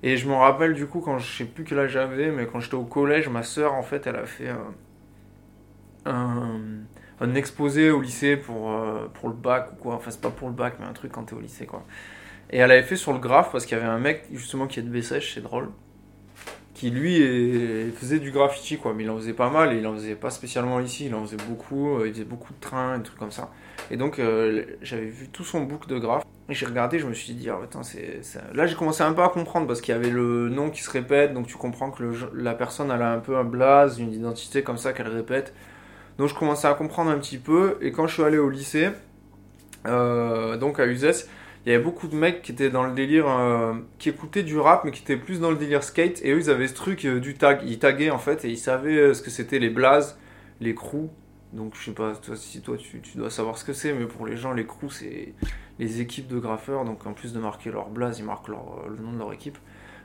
Et 0.02 0.16
je 0.16 0.28
me 0.28 0.34
rappelle 0.34 0.74
du 0.74 0.86
coup, 0.86 1.00
quand 1.00 1.18
je 1.18 1.38
sais 1.38 1.44
plus 1.44 1.64
quel 1.64 1.78
âge 1.78 1.92
j'avais, 1.92 2.30
mais 2.30 2.46
quand 2.46 2.60
j'étais 2.60 2.74
au 2.74 2.84
collège, 2.84 3.28
ma 3.28 3.42
soeur 3.42 3.74
en 3.74 3.82
fait, 3.82 4.06
elle 4.06 4.16
a 4.16 4.26
fait 4.26 4.48
un, 4.48 4.74
un, 6.06 6.60
exposé 7.34 7.90
au 7.90 8.00
lycée 8.00 8.36
pour, 8.36 8.70
euh, 8.70 9.10
pour 9.14 9.28
le 9.28 9.34
bac 9.34 9.72
ou 9.72 9.76
quoi. 9.76 9.94
Enfin, 9.94 10.10
c'est 10.10 10.20
pas 10.20 10.30
pour 10.30 10.48
le 10.48 10.54
bac, 10.54 10.74
mais 10.80 10.86
un 10.86 10.92
truc 10.92 11.12
quand 11.12 11.24
t'es 11.24 11.34
au 11.34 11.40
lycée, 11.40 11.66
quoi. 11.66 11.84
Et 12.50 12.58
elle 12.58 12.70
avait 12.70 12.82
fait 12.82 12.96
sur 12.96 13.12
le 13.12 13.18
graphe 13.18 13.50
parce 13.52 13.66
qu'il 13.66 13.76
y 13.76 13.80
avait 13.80 13.90
un 13.90 13.98
mec 13.98 14.24
justement 14.32 14.66
qui 14.66 14.78
est 14.80 14.82
de 14.82 14.90
Bessèges, 14.90 15.34
c'est 15.34 15.40
drôle 15.40 15.70
qui 16.74 16.90
lui 16.90 17.92
faisait 17.96 18.18
du 18.18 18.32
graffiti 18.32 18.76
quoi, 18.76 18.92
mais 18.94 19.04
il 19.04 19.10
en 19.10 19.16
faisait 19.16 19.32
pas 19.32 19.48
mal 19.48 19.72
et 19.72 19.78
il 19.78 19.86
en 19.86 19.94
faisait 19.94 20.16
pas 20.16 20.30
spécialement 20.30 20.80
ici, 20.80 21.06
il 21.06 21.14
en 21.14 21.24
faisait 21.24 21.42
beaucoup, 21.48 21.96
euh, 21.96 22.08
il 22.08 22.12
faisait 22.12 22.24
beaucoup 22.24 22.52
de 22.52 22.60
trains, 22.60 22.98
des 22.98 23.04
trucs 23.04 23.18
comme 23.18 23.30
ça. 23.30 23.50
Et 23.90 23.96
donc 23.96 24.18
euh, 24.18 24.64
j'avais 24.82 25.06
vu 25.06 25.28
tout 25.28 25.44
son 25.44 25.62
book 25.62 25.86
de 25.86 25.98
graphes 25.98 26.24
et 26.48 26.54
j'ai 26.54 26.66
regardé, 26.66 26.98
je 26.98 27.06
me 27.06 27.14
suis 27.14 27.32
dit, 27.32 27.48
ah, 27.48 27.58
attends, 27.62 27.84
c'est, 27.84 28.20
là 28.52 28.66
j'ai 28.66 28.74
commencé 28.74 29.02
un 29.02 29.12
peu 29.12 29.22
à 29.22 29.28
comprendre 29.28 29.66
parce 29.68 29.80
qu'il 29.80 29.94
y 29.94 29.96
avait 29.96 30.10
le 30.10 30.48
nom 30.48 30.68
qui 30.68 30.82
se 30.82 30.90
répète, 30.90 31.32
donc 31.32 31.46
tu 31.46 31.56
comprends 31.56 31.90
que 31.90 32.02
la 32.34 32.54
personne 32.54 32.90
elle 32.90 33.02
a 33.02 33.12
un 33.12 33.20
peu 33.20 33.36
un 33.36 33.44
blaze, 33.44 34.00
une 34.00 34.12
identité 34.12 34.62
comme 34.62 34.76
ça 34.76 34.92
qu'elle 34.92 35.08
répète. 35.08 35.54
Donc 36.18 36.28
je 36.28 36.34
commençais 36.34 36.68
à 36.68 36.74
comprendre 36.74 37.10
un 37.10 37.18
petit 37.18 37.38
peu 37.38 37.76
et 37.80 37.92
quand 37.92 38.06
je 38.06 38.14
suis 38.14 38.22
allé 38.22 38.38
au 38.38 38.50
lycée, 38.50 38.90
euh, 39.86 40.56
donc 40.56 40.78
à 40.80 40.86
Uzès, 40.86 41.28
il 41.64 41.72
y 41.72 41.74
avait 41.74 41.82
beaucoup 41.82 42.08
de 42.08 42.14
mecs 42.14 42.42
qui 42.42 42.52
étaient 42.52 42.70
dans 42.70 42.84
le 42.84 42.92
délire, 42.92 43.26
euh, 43.28 43.74
qui 43.98 44.10
écoutaient 44.10 44.42
du 44.42 44.58
rap, 44.58 44.84
mais 44.84 44.90
qui 44.90 45.02
étaient 45.02 45.16
plus 45.16 45.40
dans 45.40 45.50
le 45.50 45.56
délire 45.56 45.82
skate. 45.82 46.20
Et 46.22 46.32
eux, 46.32 46.38
ils 46.38 46.50
avaient 46.50 46.68
ce 46.68 46.74
truc 46.74 47.04
euh, 47.04 47.20
du 47.20 47.34
tag. 47.34 47.60
Ils 47.64 47.78
taguaient 47.78 48.10
en 48.10 48.18
fait, 48.18 48.44
et 48.44 48.50
ils 48.50 48.58
savaient 48.58 49.14
ce 49.14 49.22
que 49.22 49.30
c'était 49.30 49.58
les 49.58 49.70
blazes, 49.70 50.18
les 50.60 50.74
crews. 50.74 51.10
Donc 51.52 51.74
je 51.76 51.84
sais 51.84 51.92
pas 51.92 52.14
si 52.34 52.60
toi 52.62 52.76
tu, 52.76 53.00
dois 53.16 53.30
savoir 53.30 53.58
ce 53.58 53.64
que 53.64 53.72
c'est, 53.72 53.92
mais 53.92 54.06
pour 54.06 54.26
les 54.26 54.36
gens, 54.36 54.52
les 54.52 54.66
crews, 54.66 54.90
c'est 54.90 55.34
les 55.78 56.00
équipes 56.00 56.28
de 56.28 56.38
graffeurs. 56.38 56.84
Donc 56.84 57.06
en 57.06 57.12
plus 57.12 57.32
de 57.32 57.38
marquer 57.38 57.70
leur 57.70 57.88
blaze, 57.88 58.18
ils 58.18 58.24
marquent 58.24 58.48
le 58.48 59.02
nom 59.02 59.12
de 59.12 59.18
leur 59.18 59.32
équipe. 59.32 59.58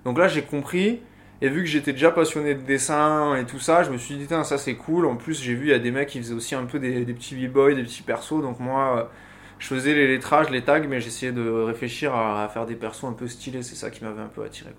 Donc 0.05 0.17
là, 0.17 0.27
j'ai 0.27 0.43
compris. 0.43 1.01
Et 1.41 1.47
vu 1.49 1.61
que 1.61 1.69
j'étais 1.69 1.93
déjà 1.93 2.11
passionné 2.11 2.53
de 2.53 2.61
dessin 2.61 3.35
et 3.35 3.45
tout 3.45 3.59
ça, 3.59 3.83
je 3.83 3.91
me 3.91 3.97
suis 3.97 4.15
dit, 4.15 4.27
ça 4.27 4.57
c'est 4.57 4.75
cool. 4.75 5.05
En 5.05 5.15
plus, 5.15 5.41
j'ai 5.41 5.53
vu, 5.53 5.67
il 5.67 5.71
y 5.71 5.73
a 5.73 5.79
des 5.79 5.91
mecs 5.91 6.09
qui 6.09 6.19
faisaient 6.19 6.33
aussi 6.33 6.53
un 6.53 6.65
peu 6.65 6.79
des, 6.79 7.05
petits 7.05 7.35
b-boys, 7.35 7.75
des 7.75 7.83
petits 7.83 8.03
persos. 8.03 8.41
Donc 8.41 8.59
moi, 8.59 9.09
je 9.57 9.67
faisais 9.67 9.93
les 9.93 10.07
lettrages, 10.07 10.49
les 10.49 10.63
tags, 10.63 10.79
mais 10.87 10.99
j'essayais 10.99 11.31
de 11.31 11.49
réfléchir 11.49 12.13
à, 12.13 12.47
faire 12.49 12.65
des 12.65 12.75
persos 12.75 13.05
un 13.05 13.13
peu 13.13 13.27
stylés. 13.27 13.63
C'est 13.63 13.75
ça 13.75 13.89
qui 13.89 14.03
m'avait 14.03 14.21
un 14.21 14.27
peu 14.27 14.43
attiré. 14.43 14.71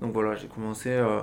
Donc 0.00 0.12
voilà, 0.14 0.34
j'ai 0.36 0.48
commencé, 0.48 0.90
euh, 0.90 1.20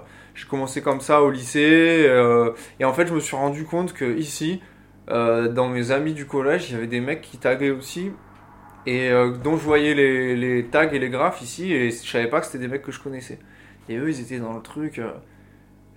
commencé 0.49 0.81
comme 0.81 1.01
ça 1.01 1.23
au 1.23 1.31
lycée. 1.31 2.05
Euh, 2.07 2.51
et 2.79 2.85
en 2.85 2.93
fait, 2.93 3.07
je 3.07 3.13
me 3.13 3.19
suis 3.19 3.35
rendu 3.35 3.65
compte 3.65 3.93
que 3.93 4.17
ici, 4.17 4.61
euh, 5.09 5.47
dans 5.47 5.69
mes 5.69 5.91
amis 5.91 6.13
du 6.13 6.27
collège, 6.27 6.69
il 6.69 6.73
y 6.73 6.77
avait 6.77 6.87
des 6.87 7.01
mecs 7.01 7.21
qui 7.21 7.37
taguaient 7.37 7.71
aussi. 7.71 8.11
Et 8.85 9.09
dont 9.43 9.57
je 9.57 9.63
voyais 9.63 9.93
les, 9.93 10.37
les, 10.37 10.63
tags 10.63 10.89
et 10.89 10.99
les 10.99 11.09
graphes 11.09 11.41
ici. 11.41 11.73
Et 11.73 11.91
je 11.91 12.09
savais 12.09 12.27
pas 12.27 12.39
que 12.39 12.45
c'était 12.45 12.59
des 12.59 12.69
mecs 12.69 12.83
que 12.83 12.93
je 12.93 13.01
connaissais. 13.01 13.37
Et 13.89 13.97
eux, 13.97 14.09
ils 14.09 14.21
étaient 14.21 14.39
dans 14.39 14.53
le 14.53 14.61
truc. 14.61 15.01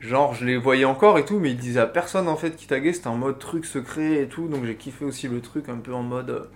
genre, 0.00 0.35
je 0.35 0.44
les 0.47 0.56
voyais 0.56 0.85
encore 0.85 1.18
et 1.18 1.25
tout, 1.25 1.38
mais 1.38 1.50
ils 1.50 1.56
disaient 1.56 1.80
à 1.80 1.87
personne 1.87 2.28
en 2.28 2.37
fait 2.37 2.56
qui 2.56 2.66
taguait. 2.66 2.92
C'était 2.92 3.09
en 3.09 3.16
mode 3.16 3.38
truc 3.38 3.64
secret 3.64 4.23
et 4.23 4.28
tout. 4.28 4.49
Donc 4.49 4.64
j'ai 4.64 4.76
kiffé 4.76 5.04
aussi 5.04 5.28
le 5.28 5.40
truc 5.40 5.68
un 5.68 5.78
peu 5.78 5.94
en 5.94 6.02
mode 6.02 6.49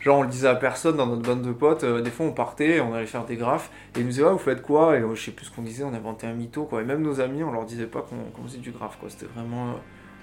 Genre, 0.00 0.18
on 0.18 0.22
le 0.22 0.28
disait 0.28 0.48
à 0.48 0.54
personne 0.54 0.96
dans 0.96 1.06
notre 1.06 1.22
bande 1.22 1.42
de 1.42 1.52
potes. 1.52 1.82
Euh, 1.82 2.00
des 2.00 2.10
fois, 2.10 2.26
on 2.26 2.32
partait, 2.32 2.80
on 2.80 2.94
allait 2.94 3.06
faire 3.06 3.24
des 3.24 3.36
graphes. 3.36 3.70
Et 3.96 4.00
ils 4.00 4.04
nous 4.04 4.10
disaient, 4.10 4.24
ah, 4.24 4.32
vous 4.32 4.38
faites 4.38 4.62
quoi? 4.62 4.96
Et 4.96 5.02
je 5.14 5.20
sais 5.20 5.32
plus 5.32 5.46
ce 5.46 5.50
qu'on 5.50 5.62
disait, 5.62 5.82
on 5.82 5.92
inventait 5.92 6.26
un 6.26 6.34
mytho, 6.34 6.64
quoi. 6.64 6.82
Et 6.82 6.84
même 6.84 7.02
nos 7.02 7.20
amis, 7.20 7.42
on 7.42 7.50
leur 7.50 7.64
disait 7.64 7.86
pas 7.86 8.02
qu'on 8.02 8.42
faisait 8.44 8.58
du 8.58 8.70
graphe, 8.70 8.98
quoi. 9.00 9.10
C'était 9.10 9.26
vraiment 9.26 9.70
euh, 9.70 9.74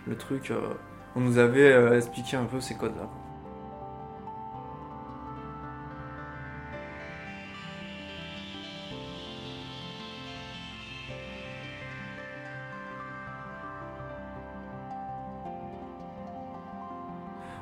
le 0.07 0.15
truc. 0.15 0.51
Euh, 0.51 0.60
on 1.15 1.22
nous 1.22 1.38
avait 1.38 1.95
expliqué 1.95 2.38
un 2.38 2.45
peu 2.45 2.60
ces 2.60 2.75
codes-là. 2.75 3.10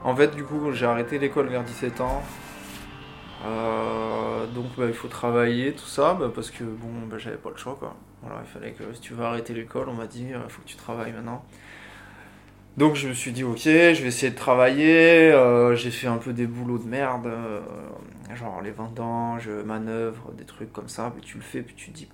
En 0.04 0.14
fait, 0.16 0.36
du 0.36 0.44
coup, 0.44 0.72
j'ai 0.74 0.86
arrêté 0.86 1.18
l'école 1.18 1.48
vers 1.48 1.64
17 1.64 2.02
ans. 2.02 2.22
Euh, 3.46 4.46
donc, 4.48 4.66
bah, 4.78 4.86
il 4.88 4.94
faut 4.94 5.08
travailler, 5.08 5.74
tout 5.74 5.86
ça, 5.86 6.14
bah, 6.14 6.30
parce 6.34 6.52
que 6.52 6.66
bon, 6.66 7.08
bah, 7.10 7.18
j'avais 7.18 7.38
pas 7.38 7.50
le 7.50 7.58
choix, 7.58 7.76
quoi. 7.80 7.96
Voilà, 8.22 8.42
il 8.44 8.48
fallait 8.48 8.72
que 8.74 8.84
si 8.94 9.00
tu 9.00 9.14
veux 9.14 9.24
arrêter 9.24 9.54
l'école, 9.54 9.88
on 9.88 9.94
m'a 9.94 10.08
dit, 10.08 10.26
il 10.30 10.36
euh, 10.36 10.50
faut 10.50 10.62
que 10.62 10.68
tu 10.68 10.76
travailles 10.76 11.14
maintenant. 11.14 11.46
Donc, 12.76 12.96
je 12.96 13.08
me 13.08 13.14
suis 13.14 13.32
dit, 13.32 13.46
ok, 13.46 13.62
je 13.64 14.02
vais 14.02 14.08
essayer 14.08 14.32
de 14.32 14.38
travailler. 14.38 15.32
Euh, 15.32 15.76
j'ai 15.76 15.92
fait 15.92 16.08
un 16.08 16.18
peu 16.18 16.34
des 16.34 16.48
boulots 16.48 16.80
de 16.80 16.88
merde, 16.88 17.30
genre 18.36 18.62
les 18.62 18.72
vendanges, 18.72 19.48
manœuvres, 19.48 20.32
des 20.34 20.46
trucs 20.46 20.74
comme 20.74 20.90
ça. 20.90 21.12
Puis 21.16 21.24
tu 21.24 21.38
le 21.38 21.44
fais, 21.44 21.62
puis 21.62 21.76
tu 21.76 21.92
te 21.92 21.96
dis, 21.96 22.10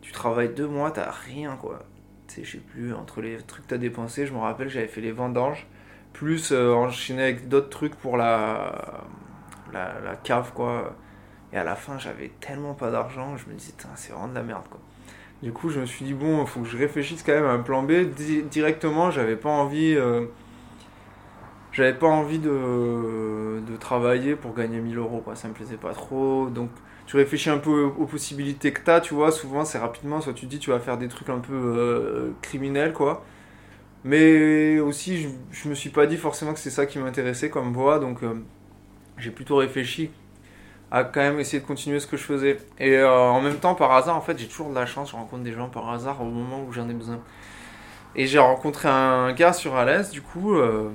tu 0.00 0.10
travailles 0.10 0.52
deux 0.54 0.66
mois, 0.66 0.90
t'as 0.90 1.10
rien, 1.10 1.56
quoi. 1.56 1.80
Tu 2.26 2.36
sais, 2.36 2.44
je 2.44 2.52
sais 2.52 2.58
plus, 2.58 2.94
entre 2.94 3.20
les 3.20 3.36
trucs 3.38 3.64
que 3.64 3.70
t'as 3.70 3.78
dépensé, 3.78 4.26
je 4.26 4.32
me 4.32 4.38
rappelle, 4.38 4.68
j'avais 4.68 4.88
fait 4.88 5.00
les 5.02 5.12
vendanges 5.12 5.68
plus 6.12 6.52
euh, 6.52 6.72
enchaîné 6.72 7.22
avec 7.22 7.48
d'autres 7.48 7.70
trucs 7.70 7.94
pour 7.96 8.16
la, 8.16 9.04
la, 9.72 10.16
cave, 10.22 10.52
quoi. 10.54 10.94
Et 11.52 11.56
à 11.56 11.64
la 11.64 11.74
fin, 11.74 11.98
j'avais 11.98 12.30
tellement 12.40 12.74
pas 12.74 12.90
d'argent, 12.90 13.36
je 13.36 13.46
me 13.50 13.54
disais, 13.54 13.74
c'est 13.96 14.12
vraiment 14.12 14.28
de 14.28 14.34
la 14.34 14.42
merde, 14.42 14.64
quoi. 14.70 14.80
Du 15.42 15.52
coup, 15.52 15.70
je 15.70 15.80
me 15.80 15.86
suis 15.86 16.04
dit, 16.04 16.14
bon, 16.14 16.46
faut 16.46 16.60
que 16.60 16.68
je 16.68 16.78
réfléchisse 16.78 17.22
quand 17.24 17.32
même 17.32 17.44
à 17.44 17.50
un 17.50 17.58
plan 17.58 17.82
B. 17.82 17.92
directement, 18.50 19.10
j'avais 19.10 19.36
pas 19.36 19.50
envie. 19.50 19.94
Euh, 19.96 20.26
j'avais 21.72 21.94
pas 21.94 22.06
envie 22.06 22.38
de, 22.38 23.60
de, 23.66 23.76
travailler 23.76 24.36
pour 24.36 24.54
gagner 24.54 24.78
1000 24.78 24.98
euros, 24.98 25.20
quoi. 25.24 25.34
Ça 25.34 25.48
me 25.48 25.54
plaisait 25.54 25.76
pas 25.76 25.94
trop. 25.94 26.48
Donc, 26.48 26.70
tu 27.06 27.16
réfléchis 27.16 27.50
un 27.50 27.58
peu 27.58 27.84
aux 27.98 28.06
possibilités 28.06 28.72
que 28.72 28.82
tu 28.84 28.90
as, 28.90 29.00
tu 29.00 29.14
vois. 29.14 29.32
Souvent, 29.32 29.64
c'est 29.64 29.78
rapidement, 29.78 30.20
soit 30.20 30.34
tu 30.34 30.46
dis, 30.46 30.60
tu 30.60 30.70
vas 30.70 30.78
faire 30.78 30.96
des 30.96 31.08
trucs 31.08 31.28
un 31.28 31.40
peu 31.40 31.54
euh, 31.54 32.30
criminels, 32.42 32.92
quoi. 32.92 33.24
Mais 34.04 34.80
aussi, 34.80 35.22
je, 35.22 35.28
je 35.52 35.68
me 35.68 35.74
suis 35.74 35.90
pas 35.90 36.06
dit 36.06 36.16
forcément 36.16 36.52
que 36.52 36.58
c'est 36.58 36.70
ça 36.70 36.86
qui 36.86 36.98
m'intéressait 36.98 37.50
comme 37.50 37.72
voie, 37.72 37.98
donc 37.98 38.22
euh, 38.22 38.34
j'ai 39.18 39.30
plutôt 39.30 39.56
réfléchi 39.56 40.10
à 40.92 41.04
quand 41.04 41.20
même 41.20 41.40
essayer 41.40 41.60
de 41.60 41.66
continuer 41.66 42.00
ce 42.00 42.06
que 42.06 42.18
je 42.18 42.22
faisais. 42.22 42.58
Et 42.78 42.96
euh, 42.98 43.10
en 43.10 43.40
même 43.40 43.56
temps, 43.56 43.74
par 43.74 43.92
hasard, 43.92 44.14
en 44.14 44.20
fait, 44.20 44.38
j'ai 44.38 44.46
toujours 44.46 44.68
de 44.68 44.74
la 44.74 44.84
chance, 44.84 45.10
je 45.10 45.16
rencontre 45.16 45.42
des 45.42 45.52
gens 45.52 45.68
par 45.68 45.88
hasard 45.88 46.20
au 46.20 46.26
moment 46.26 46.62
où 46.68 46.72
j'en 46.72 46.86
ai 46.88 46.92
besoin. 46.92 47.18
Et 48.14 48.26
j'ai 48.26 48.38
rencontré 48.38 48.90
un 48.90 49.32
gars 49.32 49.54
sur 49.54 49.74
Alès, 49.74 50.10
du 50.10 50.20
coup, 50.20 50.54
euh, 50.54 50.90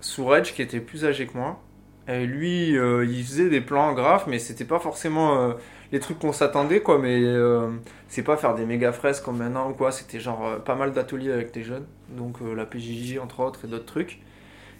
sous 0.00 0.32
Edge, 0.32 0.54
qui 0.54 0.62
était 0.62 0.80
plus 0.80 1.04
âgé 1.04 1.26
que 1.26 1.36
moi. 1.36 1.60
Et 2.08 2.24
lui, 2.24 2.74
euh, 2.78 3.04
il 3.04 3.22
faisait 3.22 3.50
des 3.50 3.60
plans 3.60 3.92
graphes, 3.92 4.26
mais 4.26 4.38
c'était 4.38 4.64
pas 4.64 4.78
forcément 4.78 5.54
les 5.92 6.00
trucs 6.00 6.18
qu'on 6.18 6.32
s'attendait, 6.32 6.80
quoi. 6.80 6.98
Mais 6.98 7.20
euh, 7.22 7.70
c'est 8.08 8.22
pas 8.22 8.36
faire 8.36 8.54
des 8.54 8.64
méga 8.64 8.92
fresques 8.92 9.24
comme 9.24 9.38
maintenant 9.38 9.72
quoi. 9.72 9.92
C'était 9.92 10.20
genre 10.20 10.46
euh, 10.46 10.58
pas 10.58 10.74
mal 10.74 10.92
d'ateliers 10.92 11.32
avec 11.32 11.52
des 11.52 11.62
jeunes. 11.62 11.86
Donc 12.10 12.36
euh, 12.42 12.54
la 12.54 12.66
PJJ, 12.66 13.18
entre 13.18 13.40
autres, 13.40 13.64
et 13.64 13.68
d'autres 13.68 13.86
trucs. 13.86 14.20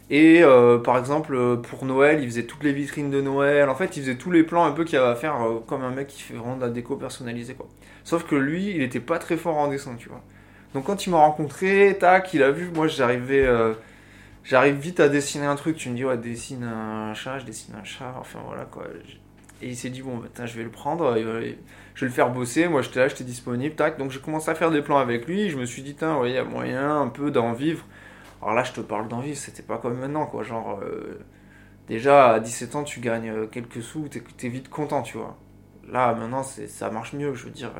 Et 0.08 0.42
par 0.84 0.98
exemple, 0.98 1.60
pour 1.62 1.84
Noël, 1.84 2.22
il 2.22 2.26
faisait 2.28 2.44
toutes 2.44 2.62
les 2.62 2.72
vitrines 2.72 3.10
de 3.10 3.20
Noël. 3.20 3.68
En 3.68 3.74
fait, 3.74 3.96
il 3.96 4.04
faisait 4.04 4.14
tous 4.14 4.30
les 4.30 4.44
plans 4.44 4.64
un 4.64 4.70
peu 4.70 4.84
qu'il 4.84 4.94
y 4.94 4.98
avait 4.98 5.10
à 5.10 5.16
faire 5.16 5.34
comme 5.66 5.82
un 5.82 5.90
mec 5.90 6.06
qui 6.06 6.22
fait 6.22 6.34
vraiment 6.34 6.54
de 6.54 6.60
la 6.60 6.68
déco 6.68 6.94
personnalisée, 6.94 7.54
quoi. 7.54 7.66
Sauf 8.04 8.22
que 8.24 8.36
lui, 8.36 8.70
il 8.70 8.82
était 8.82 9.00
pas 9.00 9.18
très 9.18 9.36
fort 9.36 9.56
en 9.56 9.66
dessin, 9.66 9.96
tu 9.98 10.08
vois. 10.08 10.22
Donc 10.74 10.84
quand 10.84 11.06
il 11.06 11.10
m'a 11.10 11.16
rencontré, 11.16 11.96
tac, 11.98 12.32
il 12.34 12.44
a 12.44 12.52
vu, 12.52 12.70
moi 12.72 12.86
j'arrivais 12.86 13.48
j'arrive 14.44 14.76
vite 14.76 15.00
à 15.00 15.08
dessiner 15.08 15.46
un 15.46 15.56
truc, 15.56 15.76
tu 15.76 15.90
me 15.90 15.96
dis 15.96 16.04
ouais 16.04 16.16
dessine 16.16 16.62
un 16.62 17.12
chat, 17.14 17.40
je 17.40 17.44
dessine 17.44 17.74
un 17.74 17.84
chat, 17.84 18.14
enfin 18.20 18.38
voilà 18.46 18.64
quoi. 18.64 18.84
Et 19.62 19.68
il 19.68 19.76
s'est 19.76 19.90
dit, 19.90 20.02
bon, 20.02 20.18
bah, 20.18 20.46
je 20.46 20.56
vais 20.56 20.64
le 20.64 20.70
prendre, 20.70 21.16
je 21.16 21.20
vais 21.20 21.56
le 22.00 22.08
faire 22.08 22.30
bosser. 22.30 22.68
Moi, 22.68 22.82
j'étais 22.82 23.00
là, 23.00 23.08
j'étais 23.08 23.24
disponible, 23.24 23.74
tac. 23.74 23.98
Donc, 23.98 24.10
j'ai 24.10 24.20
commencé 24.20 24.50
à 24.50 24.54
faire 24.54 24.70
des 24.70 24.82
plans 24.82 24.98
avec 24.98 25.26
lui. 25.26 25.48
Je 25.48 25.56
me 25.56 25.64
suis 25.64 25.82
dit, 25.82 25.96
il 26.00 26.30
y 26.30 26.36
a 26.36 26.44
moyen 26.44 27.00
un 27.00 27.08
peu 27.08 27.30
d'en 27.30 27.52
vivre. 27.52 27.84
Alors 28.42 28.54
là, 28.54 28.64
je 28.64 28.72
te 28.72 28.80
parle 28.80 29.08
d'en 29.08 29.20
vivre, 29.20 29.36
c'était 29.36 29.62
pas 29.62 29.78
comme 29.78 29.98
maintenant, 29.98 30.26
quoi. 30.26 30.42
Genre, 30.42 30.78
euh, 30.82 31.18
déjà, 31.88 32.34
à 32.34 32.40
17 32.40 32.76
ans, 32.76 32.84
tu 32.84 33.00
gagnes 33.00 33.30
euh, 33.30 33.46
quelques 33.46 33.82
sous, 33.82 34.08
t'es 34.08 34.22
es 34.42 34.48
vite 34.48 34.68
content, 34.68 35.02
tu 35.02 35.16
vois. 35.16 35.38
Là, 35.90 36.14
maintenant, 36.14 36.42
ça 36.42 36.90
marche 36.90 37.14
mieux, 37.14 37.34
je 37.34 37.46
veux 37.46 37.50
dire. 37.50 37.72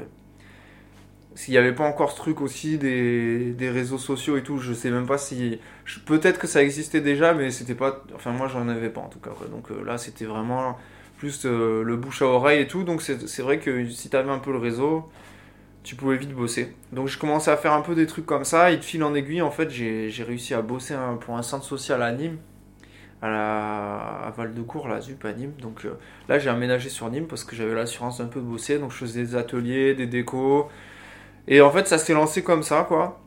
S'il 1.35 1.53
n'y 1.53 1.59
avait 1.59 1.75
pas 1.75 1.85
encore 1.85 2.11
ce 2.13 2.17
truc 2.17 2.41
aussi 2.41 2.79
des, 2.79 3.53
des, 3.53 3.69
réseaux 3.69 3.99
sociaux 3.99 4.39
et 4.39 4.43
tout, 4.43 4.59
je 4.59 4.73
sais 4.73 4.91
même 4.91 5.07
pas 5.07 5.19
si. 5.19 5.61
Peut-être 6.07 6.39
que 6.39 6.47
ça 6.47 6.63
existait 6.63 7.03
déjà, 7.03 7.35
mais 7.35 7.51
c'était 7.51 7.75
pas. 7.75 8.03
Enfin, 8.15 8.33
moi, 8.33 8.49
j'en 8.49 8.69
avais 8.69 8.89
pas 8.89 9.03
en 9.03 9.09
tout 9.09 9.19
cas. 9.19 9.33
Donc 9.51 9.71
euh, 9.71 9.85
là, 9.85 9.99
c'était 9.99 10.25
vraiment 10.25 10.79
plus 11.17 11.45
euh, 11.45 11.83
le 11.83 11.97
bouche 11.97 12.23
à 12.23 12.27
oreille 12.27 12.61
et 12.63 12.67
tout. 12.67 12.85
Donc 12.85 13.03
c'est 13.03 13.43
vrai 13.43 13.59
que 13.59 13.89
si 13.89 14.09
tu 14.11 14.17
avais 14.17 14.31
un 14.31 14.39
peu 14.39 14.53
le 14.53 14.59
réseau, 14.59 15.09
tu 15.83 15.95
pouvais 15.95 16.17
vite 16.17 16.33
bosser. 16.33 16.75
Donc 16.93 17.09
je 17.09 17.19
commençais 17.19 17.51
à 17.51 17.57
faire 17.57 17.73
un 17.73 17.81
peu 17.81 17.95
des 17.95 18.07
trucs 18.07 18.27
comme 18.27 18.45
ça. 18.45 18.73
Et 18.73 18.77
de 18.77 18.83
fil 18.83 19.03
en 19.05 19.15
aiguille, 19.15 19.43
en 19.43 19.51
fait, 19.51 19.71
j'ai 19.71 20.25
réussi 20.27 20.53
à 20.53 20.63
bosser 20.63 20.97
pour 21.21 21.37
un 21.37 21.43
centre 21.43 21.65
social 21.65 22.03
à 22.03 22.13
Nîmes, 22.13 22.39
à, 23.23 23.29
la, 23.29 24.35
Val-de-Cour, 24.37 24.89
la 24.89 25.01
ZUP 25.01 25.25
à 25.25 25.33
Nîmes. 25.33 25.55
Donc 25.61 25.85
euh, 25.85 25.93
là, 26.29 26.39
j'ai 26.39 26.51
aménagé 26.51 26.89
sur 26.89 27.09
Nîmes 27.09 27.27
parce 27.27 27.45
que 27.45 27.57
j'avais 27.57 27.75
l'assurance 27.75 28.19
d'un 28.19 28.27
peu 28.27 28.41
de 28.41 28.47
bosser. 28.47 28.79
Donc 28.79 28.91
je 28.91 28.97
faisais 28.97 29.23
des 29.23 29.37
ateliers, 29.37 29.95
des 29.95 30.07
décos. 30.07 30.69
Et 31.49 31.61
en 31.61 31.71
fait, 31.71 31.87
ça 31.87 31.99
s'est 31.99 32.15
lancé 32.15 32.43
comme 32.43 32.65
ça, 32.65 32.85
quoi. 32.87 33.21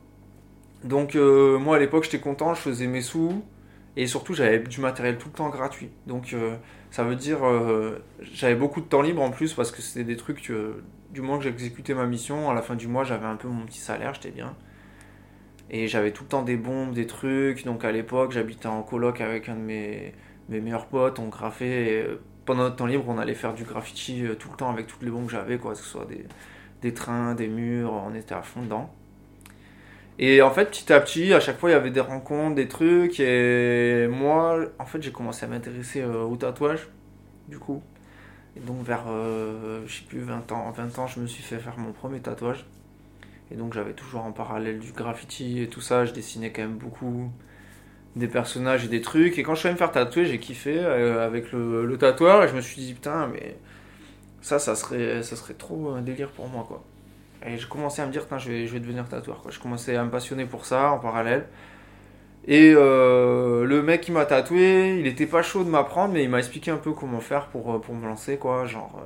Donc 0.84 1.16
euh, 1.16 1.58
moi, 1.58 1.76
à 1.76 1.78
l'époque, 1.78 2.04
j'étais 2.04 2.20
content, 2.20 2.54
je 2.54 2.60
faisais 2.60 2.86
mes 2.86 3.00
sous. 3.00 3.42
Et 3.96 4.06
surtout, 4.06 4.34
j'avais 4.34 4.58
du 4.60 4.80
matériel 4.80 5.16
tout 5.18 5.28
le 5.28 5.34
temps 5.34 5.48
gratuit. 5.48 5.88
Donc 6.06 6.34
ça 6.90 7.04
veut 7.04 7.16
dire, 7.16 7.46
euh, 7.46 8.02
j'avais 8.20 8.54
beaucoup 8.54 8.80
de 8.80 8.86
temps 8.86 9.02
libre 9.02 9.22
en 9.22 9.30
plus 9.30 9.54
parce 9.54 9.70
que 9.70 9.80
c'était 9.82 10.04
des 10.04 10.16
trucs, 10.16 10.52
du 11.10 11.20
moment 11.20 11.38
que 11.38 11.44
j'exécutais 11.44 11.94
ma 11.94 12.06
mission, 12.06 12.50
à 12.50 12.54
la 12.54 12.62
fin 12.62 12.74
du 12.74 12.88
mois, 12.88 13.04
j'avais 13.04 13.26
un 13.26 13.36
peu 13.36 13.48
mon 13.48 13.64
petit 13.66 13.78
salaire, 13.78 14.14
j'étais 14.14 14.30
bien. 14.30 14.56
Et 15.70 15.86
j'avais 15.86 16.12
tout 16.12 16.24
le 16.24 16.28
temps 16.28 16.42
des 16.42 16.56
bombes, 16.56 16.92
des 16.92 17.06
trucs. 17.06 17.64
Donc 17.64 17.84
à 17.84 17.92
l'époque, 17.92 18.32
j'habitais 18.32 18.66
en 18.66 18.82
coloc 18.82 19.20
avec 19.20 19.48
un 19.48 19.54
de 19.54 19.60
mes, 19.60 20.14
mes 20.48 20.60
meilleurs 20.60 20.86
potes, 20.86 21.18
on 21.20 21.28
graffait. 21.28 22.02
Euh, 22.04 22.16
pendant 22.44 22.64
notre 22.64 22.76
temps 22.76 22.86
libre, 22.86 23.04
on 23.06 23.18
allait 23.18 23.34
faire 23.34 23.54
du 23.54 23.64
graffiti 23.64 24.26
euh, 24.26 24.34
tout 24.34 24.50
le 24.50 24.56
temps 24.56 24.70
avec 24.70 24.88
toutes 24.88 25.02
les 25.02 25.10
bombes 25.10 25.26
que 25.26 25.32
j'avais, 25.32 25.58
quoi, 25.58 25.72
que 25.72 25.78
ce 25.78 25.84
soit 25.84 26.06
des, 26.06 26.26
des 26.82 26.92
trains, 26.92 27.34
des 27.34 27.46
murs, 27.46 27.92
on 27.92 28.14
était 28.14 28.34
à 28.34 28.42
fond 28.42 28.62
dedans. 28.62 28.92
Et 30.20 30.42
en 30.42 30.50
fait, 30.52 30.66
petit 30.66 30.92
à 30.92 31.00
petit, 31.00 31.32
à 31.32 31.40
chaque 31.40 31.58
fois, 31.58 31.70
il 31.70 31.72
y 31.72 31.76
avait 31.76 31.90
des 31.90 32.00
rencontres, 32.00 32.54
des 32.54 32.68
trucs. 32.68 33.20
Et 33.20 34.06
moi, 34.08 34.60
en 34.78 34.84
fait, 34.86 35.02
j'ai 35.02 35.12
commencé 35.12 35.46
à 35.46 35.48
m'intéresser 35.48 36.02
euh, 36.02 36.24
au 36.24 36.36
tatouage, 36.36 36.88
du 37.48 37.58
coup. 37.58 37.82
Et 38.56 38.60
donc, 38.60 38.84
vers, 38.84 39.04
euh, 39.08 39.82
je 39.86 39.98
sais 39.98 40.04
plus, 40.04 40.20
20 40.20 40.52
ans, 40.52 40.70
20 40.72 40.98
ans, 41.00 41.06
je 41.08 41.20
me 41.20 41.26
suis 41.26 41.42
fait 41.42 41.58
faire 41.58 41.78
mon 41.78 41.92
premier 41.92 42.20
tatouage. 42.20 42.66
Et 43.52 43.56
donc, 43.56 43.74
j'avais 43.74 43.94
toujours 43.94 44.24
en 44.24 44.32
parallèle 44.32 44.80
du 44.80 44.92
graffiti 44.92 45.62
et 45.62 45.68
tout 45.68 45.80
ça. 45.82 46.06
Je 46.06 46.12
dessinais 46.12 46.52
quand 46.52 46.62
même 46.62 46.78
beaucoup 46.78 47.30
des 48.16 48.28
personnages 48.28 48.84
et 48.84 48.88
des 48.88 49.02
trucs. 49.02 49.38
Et 49.38 49.42
quand 49.44 49.54
je 49.54 49.60
suis 49.60 49.68
allé 49.68 49.74
me 49.74 49.78
faire 49.78 49.92
tatouer, 49.92 50.26
j'ai 50.26 50.40
kiffé 50.40 50.78
euh, 50.78 51.26
avec 51.26 51.52
le, 51.52 51.86
le 51.86 51.98
tatoueur. 51.98 52.44
Et 52.44 52.48
je 52.48 52.56
me 52.56 52.62
suis 52.62 52.80
dit, 52.82 52.94
putain, 52.94 53.28
mais 53.28 53.56
ça, 54.42 54.58
ça 54.58 54.76
serait, 54.76 55.22
ça 55.22 55.36
serait 55.36 55.54
trop 55.54 55.90
un 55.90 56.02
délire 56.02 56.30
pour 56.30 56.48
moi, 56.48 56.64
quoi. 56.68 56.84
Et 57.46 57.56
je 57.56 57.66
commençais 57.66 58.02
à 58.02 58.06
me 58.06 58.12
dire, 58.12 58.26
je 58.38 58.50
vais, 58.50 58.66
je 58.66 58.72
vais 58.72 58.80
devenir 58.80 59.08
tatoueur. 59.08 59.42
Quoi. 59.42 59.50
Je 59.50 59.58
commençais 59.58 59.96
à 59.96 60.04
me 60.04 60.10
passionner 60.10 60.44
pour 60.44 60.66
ça 60.66 60.90
en 60.92 60.98
parallèle. 60.98 61.46
Et 62.46 62.72
euh, 62.74 63.64
le 63.64 63.82
mec 63.82 64.00
qui 64.00 64.12
m'a 64.12 64.24
tatoué, 64.24 64.98
il 64.98 65.06
était 65.06 65.26
pas 65.26 65.42
chaud 65.42 65.64
de 65.64 65.68
m'apprendre, 65.68 66.14
mais 66.14 66.22
il 66.24 66.30
m'a 66.30 66.38
expliqué 66.38 66.70
un 66.70 66.76
peu 66.76 66.92
comment 66.92 67.20
faire 67.20 67.46
pour, 67.46 67.74
euh, 67.74 67.78
pour 67.78 67.94
me 67.94 68.06
lancer, 68.06 68.38
quoi. 68.38 68.66
Genre, 68.66 69.00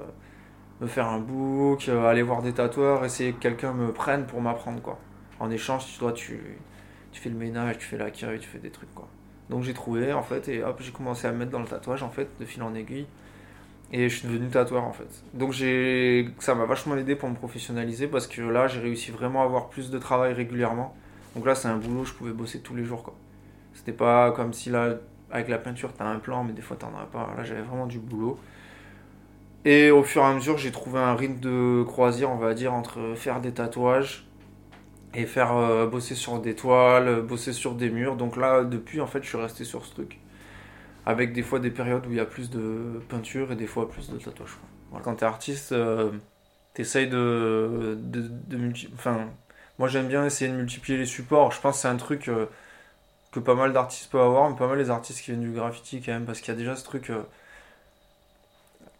me 0.80 0.86
faire 0.86 1.08
un 1.08 1.18
book, 1.18 1.88
euh, 1.88 2.06
aller 2.06 2.22
voir 2.22 2.42
des 2.42 2.52
tatoueurs, 2.52 3.04
essayer 3.04 3.32
que 3.32 3.40
quelqu'un 3.40 3.72
me 3.72 3.92
prenne 3.92 4.26
pour 4.26 4.40
m'apprendre 4.40 4.80
quoi. 4.82 4.98
En 5.40 5.50
échange, 5.50 5.86
tu 5.86 5.98
dois 5.98 6.12
tu, 6.12 6.40
tu 7.12 7.20
fais 7.20 7.30
le 7.30 7.36
ménage, 7.36 7.78
tu 7.78 7.86
fais 7.86 7.98
l'accueil, 7.98 8.38
tu 8.38 8.48
fais 8.48 8.58
des 8.58 8.70
trucs 8.70 8.94
quoi. 8.94 9.08
Donc 9.50 9.62
j'ai 9.62 9.74
trouvé 9.74 10.12
en 10.12 10.22
fait 10.22 10.48
et 10.48 10.64
hop 10.64 10.80
j'ai 10.80 10.92
commencé 10.92 11.26
à 11.26 11.32
me 11.32 11.38
mettre 11.38 11.50
dans 11.50 11.60
le 11.60 11.66
tatouage 11.66 12.02
en 12.02 12.08
fait 12.08 12.28
de 12.40 12.44
fil 12.46 12.62
en 12.62 12.74
aiguille 12.74 13.06
et 13.92 14.08
je 14.08 14.16
suis 14.18 14.28
devenu 14.28 14.48
tatoueur 14.48 14.84
en 14.84 14.92
fait. 14.92 15.08
Donc 15.34 15.54
ça 16.40 16.54
m'a 16.54 16.64
vachement 16.64 16.96
aidé 16.96 17.16
pour 17.16 17.28
me 17.28 17.34
professionnaliser 17.34 18.06
parce 18.06 18.26
que 18.26 18.42
là 18.42 18.66
j'ai 18.66 18.80
réussi 18.80 19.10
vraiment 19.10 19.42
à 19.42 19.44
avoir 19.44 19.68
plus 19.68 19.90
de 19.90 19.98
travail 19.98 20.32
régulièrement. 20.32 20.96
Donc 21.36 21.46
là 21.46 21.54
c'est 21.54 21.68
un 21.68 21.76
boulot, 21.76 22.04
je 22.04 22.12
pouvais 22.12 22.32
bosser 22.32 22.60
tous 22.60 22.74
les 22.74 22.84
jours 22.84 23.02
quoi. 23.02 23.14
C'était 23.74 23.92
pas 23.92 24.30
comme 24.32 24.52
si 24.52 24.70
là 24.70 24.96
avec 25.30 25.48
la 25.48 25.58
peinture 25.58 25.92
t'as 25.96 26.06
un 26.06 26.18
plan 26.18 26.44
mais 26.44 26.52
des 26.52 26.62
fois 26.62 26.76
t'en 26.76 26.92
as 26.98 27.06
pas. 27.06 27.32
Là 27.36 27.44
j'avais 27.44 27.62
vraiment 27.62 27.86
du 27.86 27.98
boulot. 27.98 28.38
Et 29.64 29.90
au 29.90 30.02
fur 30.02 30.22
et 30.22 30.26
à 30.26 30.34
mesure 30.34 30.58
j'ai 30.58 30.72
trouvé 30.72 30.98
un 30.98 31.14
rythme 31.14 31.40
de 31.40 31.82
croisière 31.84 32.30
on 32.30 32.36
va 32.36 32.54
dire 32.54 32.72
entre 32.72 33.14
faire 33.16 33.40
des 33.40 33.52
tatouages 33.52 34.26
et 35.14 35.26
faire 35.26 35.56
euh, 35.56 35.86
bosser 35.86 36.16
sur 36.16 36.40
des 36.40 36.56
toiles, 36.56 37.22
bosser 37.22 37.52
sur 37.52 37.74
des 37.74 37.90
murs. 37.90 38.16
Donc 38.16 38.36
là 38.36 38.64
depuis 38.64 39.00
en 39.00 39.06
fait 39.06 39.22
je 39.22 39.28
suis 39.28 39.38
resté 39.38 39.64
sur 39.64 39.84
ce 39.84 39.94
truc 39.94 40.18
avec 41.06 41.32
des 41.32 41.42
fois 41.42 41.58
des 41.58 41.70
périodes 41.70 42.06
où 42.06 42.10
il 42.10 42.16
y 42.16 42.20
a 42.20 42.24
plus 42.24 42.50
de 42.50 43.00
peinture 43.08 43.52
et 43.52 43.56
des 43.56 43.66
fois 43.66 43.88
plus 43.90 44.10
de 44.10 44.18
tatouage. 44.18 44.58
Voilà. 44.90 45.04
Quand 45.04 45.16
t'es 45.16 45.26
artiste, 45.26 45.72
euh, 45.72 46.10
t'essayes 46.74 47.08
de, 47.08 47.98
de, 48.00 48.22
de 48.22 48.72
Enfin, 48.94 49.28
moi 49.78 49.88
j'aime 49.88 50.08
bien 50.08 50.24
essayer 50.24 50.50
de 50.50 50.56
multiplier 50.56 50.98
les 50.98 51.06
supports. 51.06 51.52
Je 51.52 51.60
pense 51.60 51.76
que 51.76 51.82
c'est 51.82 51.88
un 51.88 51.96
truc 51.96 52.28
euh, 52.28 52.46
que 53.32 53.40
pas 53.40 53.54
mal 53.54 53.72
d'artistes 53.72 54.10
peuvent 54.10 54.22
avoir, 54.22 54.48
mais 54.50 54.56
pas 54.56 54.66
mal 54.68 54.78
les 54.78 54.90
artistes 54.90 55.20
qui 55.22 55.32
viennent 55.32 55.42
du 55.42 55.52
graffiti 55.52 56.00
quand 56.00 56.12
même, 56.12 56.24
parce 56.24 56.40
qu'il 56.40 56.52
y 56.52 56.56
a 56.56 56.58
déjà 56.58 56.76
ce 56.76 56.84
truc. 56.84 57.10
Euh, 57.10 57.22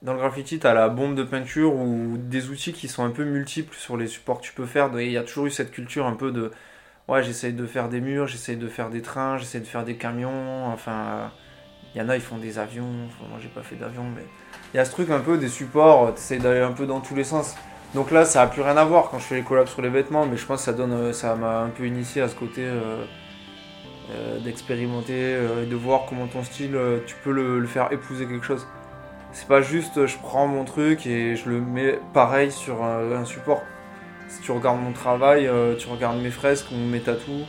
dans 0.03 0.13
le 0.13 0.19
graffiti, 0.19 0.59
t'as 0.59 0.75
la 0.75 0.91
bombe 0.91 1.15
de 1.15 1.23
peinture 1.23 1.75
ou 1.75 2.17
des 2.19 2.51
outils 2.51 2.75
qui 2.75 2.89
sont 2.89 3.05
un 3.05 3.11
peu 3.11 3.25
multiples 3.25 3.75
sur 3.75 3.97
les 3.97 4.07
supports 4.07 4.41
que 4.41 4.45
tu 4.45 4.53
peux 4.53 4.67
faire. 4.67 4.91
Il 5.01 5.11
y 5.11 5.17
a 5.17 5.23
toujours 5.23 5.47
eu 5.47 5.51
cette 5.51 5.71
culture 5.71 6.07
un 6.07 6.15
peu 6.15 6.31
de. 6.31 6.51
Ouais, 7.09 7.23
j'essaye 7.23 7.55
de 7.55 7.67
faire 7.67 7.89
des 7.89 8.01
murs, 8.01 8.27
j'essaye 8.27 8.57
de 8.57 8.69
faire 8.69 8.91
des 8.91 9.03
trains, 9.03 9.39
j'essaye 9.39 9.61
de 9.63 9.67
faire 9.67 9.85
des 9.85 9.97
camions, 9.97 10.67
enfin 10.67 11.33
il 11.95 12.03
y 12.03 12.05
en 12.05 12.09
a, 12.09 12.17
ils 12.17 12.23
font 12.23 12.39
des 12.39 12.59
avions. 12.59 12.91
moi, 13.29 13.39
j'ai 13.41 13.49
pas 13.49 13.63
fait 13.63 13.77
d'avion, 13.77 14.05
mais 14.15 14.25
il 14.73 14.77
y 14.77 14.81
a 14.81 14.85
ce 14.85 14.91
truc 14.91 15.11
un 15.11 15.21
peu 15.21 15.39
des 15.39 15.49
supports. 15.49 16.13
T'essayes 16.15 16.41
d'aller 16.41 16.61
un 16.61 16.73
peu 16.73 16.87
dans 16.87 17.01
tous 17.01 17.15
les 17.15 17.25
sens. 17.25 17.55
Donc 17.95 18.11
là, 18.11 18.25
ça 18.25 18.43
a 18.43 18.47
plus 18.49 18.63
rien 18.63 18.77
à 18.77 18.85
voir 18.85 19.09
quand 19.11 19.21
je 19.21 19.25
fais 19.25 19.37
les 19.37 19.43
collabs 19.43 19.69
sur 19.69 19.81
les 19.81 19.89
vêtements, 19.89 20.27
mais 20.27 20.37
je 20.37 20.45
pense 20.45 20.61
que 20.61 20.65
ça 20.65 20.73
donne, 20.73 20.93
euh, 20.93 21.13
ça 21.13 21.37
m'a 21.37 21.61
un 21.61 21.69
peu 21.69 21.87
initié 21.87 22.23
à 22.23 22.29
ce 22.29 22.35
côté 22.35 22.63
euh, 22.63 23.05
euh, 24.11 24.41
d'expérimenter 24.41 25.39
et 25.63 25.67
de 25.67 25.77
voir 25.77 26.07
comment 26.09 26.27
ton 26.27 26.43
style, 26.43 26.77
tu 27.07 27.15
peux 27.23 27.31
le, 27.31 27.65
faire 27.67 27.93
épouser 27.93 28.27
quelque 28.27 28.45
chose. 28.45 28.67
C'est 29.31 29.47
pas 29.47 29.63
juste, 29.63 30.07
je 30.07 30.19
prends 30.19 30.49
mon 30.49 30.65
truc 30.65 31.07
et 31.07 31.37
je 31.37 31.49
le 31.49 31.61
mets 31.61 32.01
pareil 32.13 32.51
sur 32.51 32.83
un, 32.83 33.25
support. 33.25 33.63
Si 34.29 34.41
tu 34.43 34.51
regardes 34.51 34.81
mon 34.81 34.93
travail, 34.93 35.49
tu 35.79 35.89
regardes 35.89 36.21
mes 36.21 36.31
fresques 36.31 36.71
ou 36.73 36.77
mes 36.77 37.01
tatous 37.01 37.47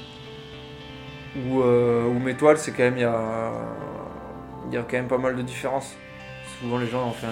ou, 1.36 1.62
ou 1.62 2.20
mes 2.20 2.36
toiles, 2.36 2.58
c'est 2.58 2.72
quand 2.72 2.84
même 2.84 2.98
il 2.98 3.02
y 3.02 3.06
a 3.06 3.52
il 4.68 4.74
y 4.74 4.78
a 4.78 4.82
quand 4.82 4.98
même 4.98 5.08
pas 5.08 5.18
mal 5.18 5.36
de 5.36 5.42
différences. 5.42 5.96
Souvent 6.60 6.78
les 6.78 6.88
gens, 6.88 7.06
enfin, 7.08 7.28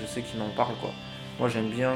je, 0.00 0.06
sais 0.06 0.22
qu'ils 0.22 0.38
m'en 0.38 0.50
parlent 0.50 0.76
quoi. 0.80 0.90
Moi 1.38 1.48
j'aime 1.48 1.70
bien, 1.70 1.94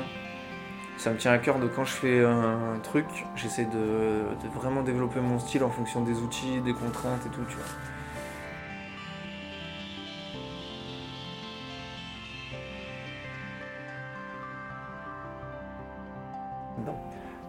ça 0.97 1.11
me 1.11 1.17
tient 1.17 1.33
à 1.33 1.39
cœur 1.39 1.59
de 1.59 1.67
quand 1.67 1.85
je 1.85 1.93
fais 1.93 2.25
un, 2.25 2.79
truc, 2.83 3.07
j'essaie 3.37 3.67
de, 3.67 4.23
vraiment 4.55 4.83
développer 4.83 5.21
mon 5.21 5.39
style 5.39 5.65
en 5.65 5.71
fonction 5.71 6.03
des 6.03 6.19
outils, 6.19 6.61
des 6.61 6.73
contraintes 6.73 7.25
et 7.27 7.31
tout, 7.31 7.45
tu 7.49 7.57
vois. 7.57 7.67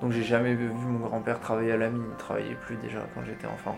Donc 0.01 0.13
j'ai 0.13 0.23
jamais 0.23 0.55
vu 0.55 0.69
mon 0.69 0.99
grand-père 0.99 1.41
travailler 1.41 1.73
à 1.73 1.77
la 1.77 1.89
mine, 1.89 2.05
il 2.09 2.15
travaillait 2.15 2.55
plus 2.55 2.77
déjà 2.77 3.05
quand 3.13 3.23
j'étais 3.25 3.47
enfant, 3.47 3.77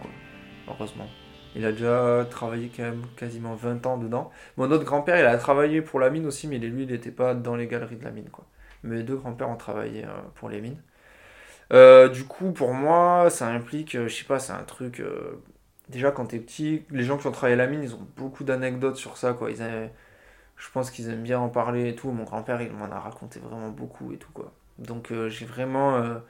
heureusement. 0.68 1.08
Il 1.56 1.66
a 1.66 1.72
déjà 1.72 2.26
travaillé 2.30 2.72
quand 2.76 2.84
même 2.84 3.04
quasiment 3.18 3.56
20 3.56 3.86
ans 3.86 3.98
dedans. 3.98 4.32
Mon 4.58 4.72
autre 4.72 4.86
grand-père, 4.86 5.20
il 5.20 5.26
a 5.26 5.38
travaillé 5.38 5.82
pour 5.82 6.00
la 6.00 6.10
mine 6.10 6.26
aussi, 6.26 6.48
mais 6.48 6.58
lui, 6.58 6.84
il 6.84 6.92
n'était 6.92 7.12
pas 7.12 7.34
dans 7.34 7.56
les 7.56 7.68
galeries 7.68 7.98
de 7.98 8.06
la 8.06 8.12
mine. 8.12 8.30
Quoi. 8.30 8.46
Mes 8.84 9.04
deux 9.04 9.16
grands-pères 9.16 9.50
ont 9.50 9.58
travaillé 9.58 10.06
euh, 10.06 10.10
pour 10.36 10.50
les 10.50 10.62
mines. 10.62 10.82
Euh, 11.74 12.10
du 12.10 12.26
coup, 12.26 12.52
pour 12.52 12.74
moi, 12.74 13.30
ça 13.30 13.48
implique, 13.48 13.96
euh, 13.96 14.08
je 14.08 14.16
sais 14.16 14.24
pas, 14.26 14.40
c'est 14.40 14.54
un 14.54 14.64
truc. 14.64 15.04
déjà, 15.90 16.12
quand 16.12 16.28
t'es 16.28 16.40
petit, 16.40 16.84
les 16.90 17.04
gens 17.04 17.18
qui 17.18 17.28
ont 17.28 17.32
travaillé 17.32 17.56
à 17.56 17.58
la 17.58 17.68
mine, 17.68 17.84
ils 17.84 17.96
ont 17.96 18.08
beaucoup 18.18 18.44
d'anecdotes 18.44 18.98
sur 18.98 19.18
ça. 19.18 19.34
Quoi. 19.34 19.52
Ils 19.52 19.90
je 20.58 20.70
pense 20.72 20.92
qu'ils 20.92 21.10
aiment 21.10 21.24
bien 21.24 21.40
en 21.40 21.50
parler 21.50 21.90
et 21.90 21.96
tout. 21.96 22.12
Mon 22.12 22.24
grand-père, 22.24 22.62
il 22.62 22.72
m'en 22.72 22.86
a 22.86 23.00
raconté 23.00 23.40
vraiment 23.40 23.70
beaucoup 23.70 24.14
et 24.14 24.18
tout. 24.18 24.32
Quoi. 24.32 24.52
Donc, 24.78 25.12
j'ai 25.28 25.46
vraiment 25.46 26.22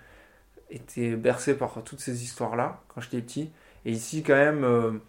été 0.69 1.15
bercé 1.15 1.55
par 1.57 1.83
toutes 1.83 1.99
ces 1.99 2.23
histoires-là 2.23 2.81
quand 2.87 3.01
j'étais 3.01 3.21
petit. 3.21 3.51
Et 3.85 3.91
ici, 3.91 4.23
quand 4.23 4.35
même 4.35 4.99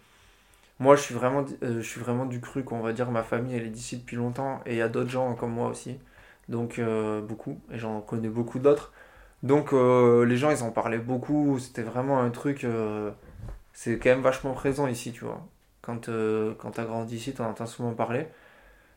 moi, 0.79 0.95
je 0.95 1.01
suis 1.01 1.13
vraiment, 1.15 1.45
euh, 1.63 1.81
je 1.81 1.87
suis 1.87 2.01
vraiment 2.01 2.25
du 2.25 2.41
cru, 2.41 2.63
qu'on 2.63 2.81
va 2.81 2.93
dire. 2.93 3.09
Ma 3.11 3.23
famille, 3.23 3.55
elle 3.55 3.65
est 3.65 3.69
d'ici 3.69 3.97
depuis 3.97 4.17
longtemps. 4.17 4.61
Et 4.65 4.73
il 4.73 4.77
y 4.77 4.81
a 4.81 4.89
d'autres 4.89 5.09
gens 5.09 5.33
comme 5.35 5.51
moi 5.51 5.69
aussi. 5.69 5.97
Donc, 6.49 6.79
euh, 6.79 7.21
beaucoup. 7.21 7.59
Et 7.71 7.77
j'en 7.79 8.01
connais 8.01 8.29
beaucoup 8.29 8.59
d'autres. 8.59 8.91
Donc, 9.43 9.73
euh, 9.73 10.25
les 10.25 10.37
gens, 10.37 10.51
ils 10.51 10.63
en 10.63 10.71
parlaient 10.71 10.97
beaucoup. 10.99 11.59
C'était 11.59 11.83
vraiment 11.83 12.19
un 12.21 12.29
truc. 12.31 12.65
c'est 13.73 13.99
quand 13.99 14.09
même 14.09 14.21
vachement 14.21 14.53
présent 14.53 14.87
ici, 14.87 15.11
tu 15.11 15.25
vois. 15.25 15.45
Quand, 15.81 16.09
quand 16.59 16.71
t'as 16.71 16.85
grandi 16.85 17.17
ici, 17.17 17.33
t'en 17.33 17.49
entends 17.49 17.65
souvent 17.65 17.93
parler. 17.93 18.27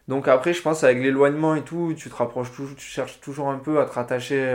Donc, 0.09 0.29
après, 0.29 0.53
je 0.55 0.63
pense, 0.63 0.85
avec 0.85 0.99
l'éloignement 0.99 1.55
et 1.57 1.63
tout, 1.65 1.95
tu 1.97 2.11
te 2.11 2.15
rapproches 2.17 2.53
toujours, 2.53 2.77
tu 2.77 2.87
cherches 2.87 3.21
toujours 3.21 3.51
un 3.51 3.59
peu 3.59 3.81
à 3.81 3.87
te 3.87 3.93
rattacher. 3.93 4.53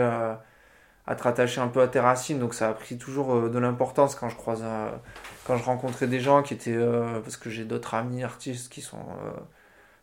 Te 1.16 1.22
rattacher 1.22 1.60
un 1.60 1.68
peu 1.68 1.80
à 1.82 1.88
tes 1.88 2.00
racines, 2.00 2.38
donc 2.38 2.54
ça 2.54 2.68
a 2.68 2.72
pris 2.74 2.96
toujours 2.98 3.50
de 3.50 3.58
l'importance 3.58 4.14
quand 4.14 4.28
je 4.28 4.36
croise 4.36 4.64
quand 5.44 5.56
je 5.56 5.64
rencontrais 5.64 6.06
des 6.06 6.20
gens 6.20 6.42
qui 6.42 6.54
étaient. 6.54 6.74
Euh, 6.74 7.20
parce 7.20 7.36
que 7.36 7.50
j'ai 7.50 7.64
d'autres 7.64 7.94
amis 7.94 8.22
artistes 8.24 8.72
qui 8.72 8.80
sont 8.80 9.04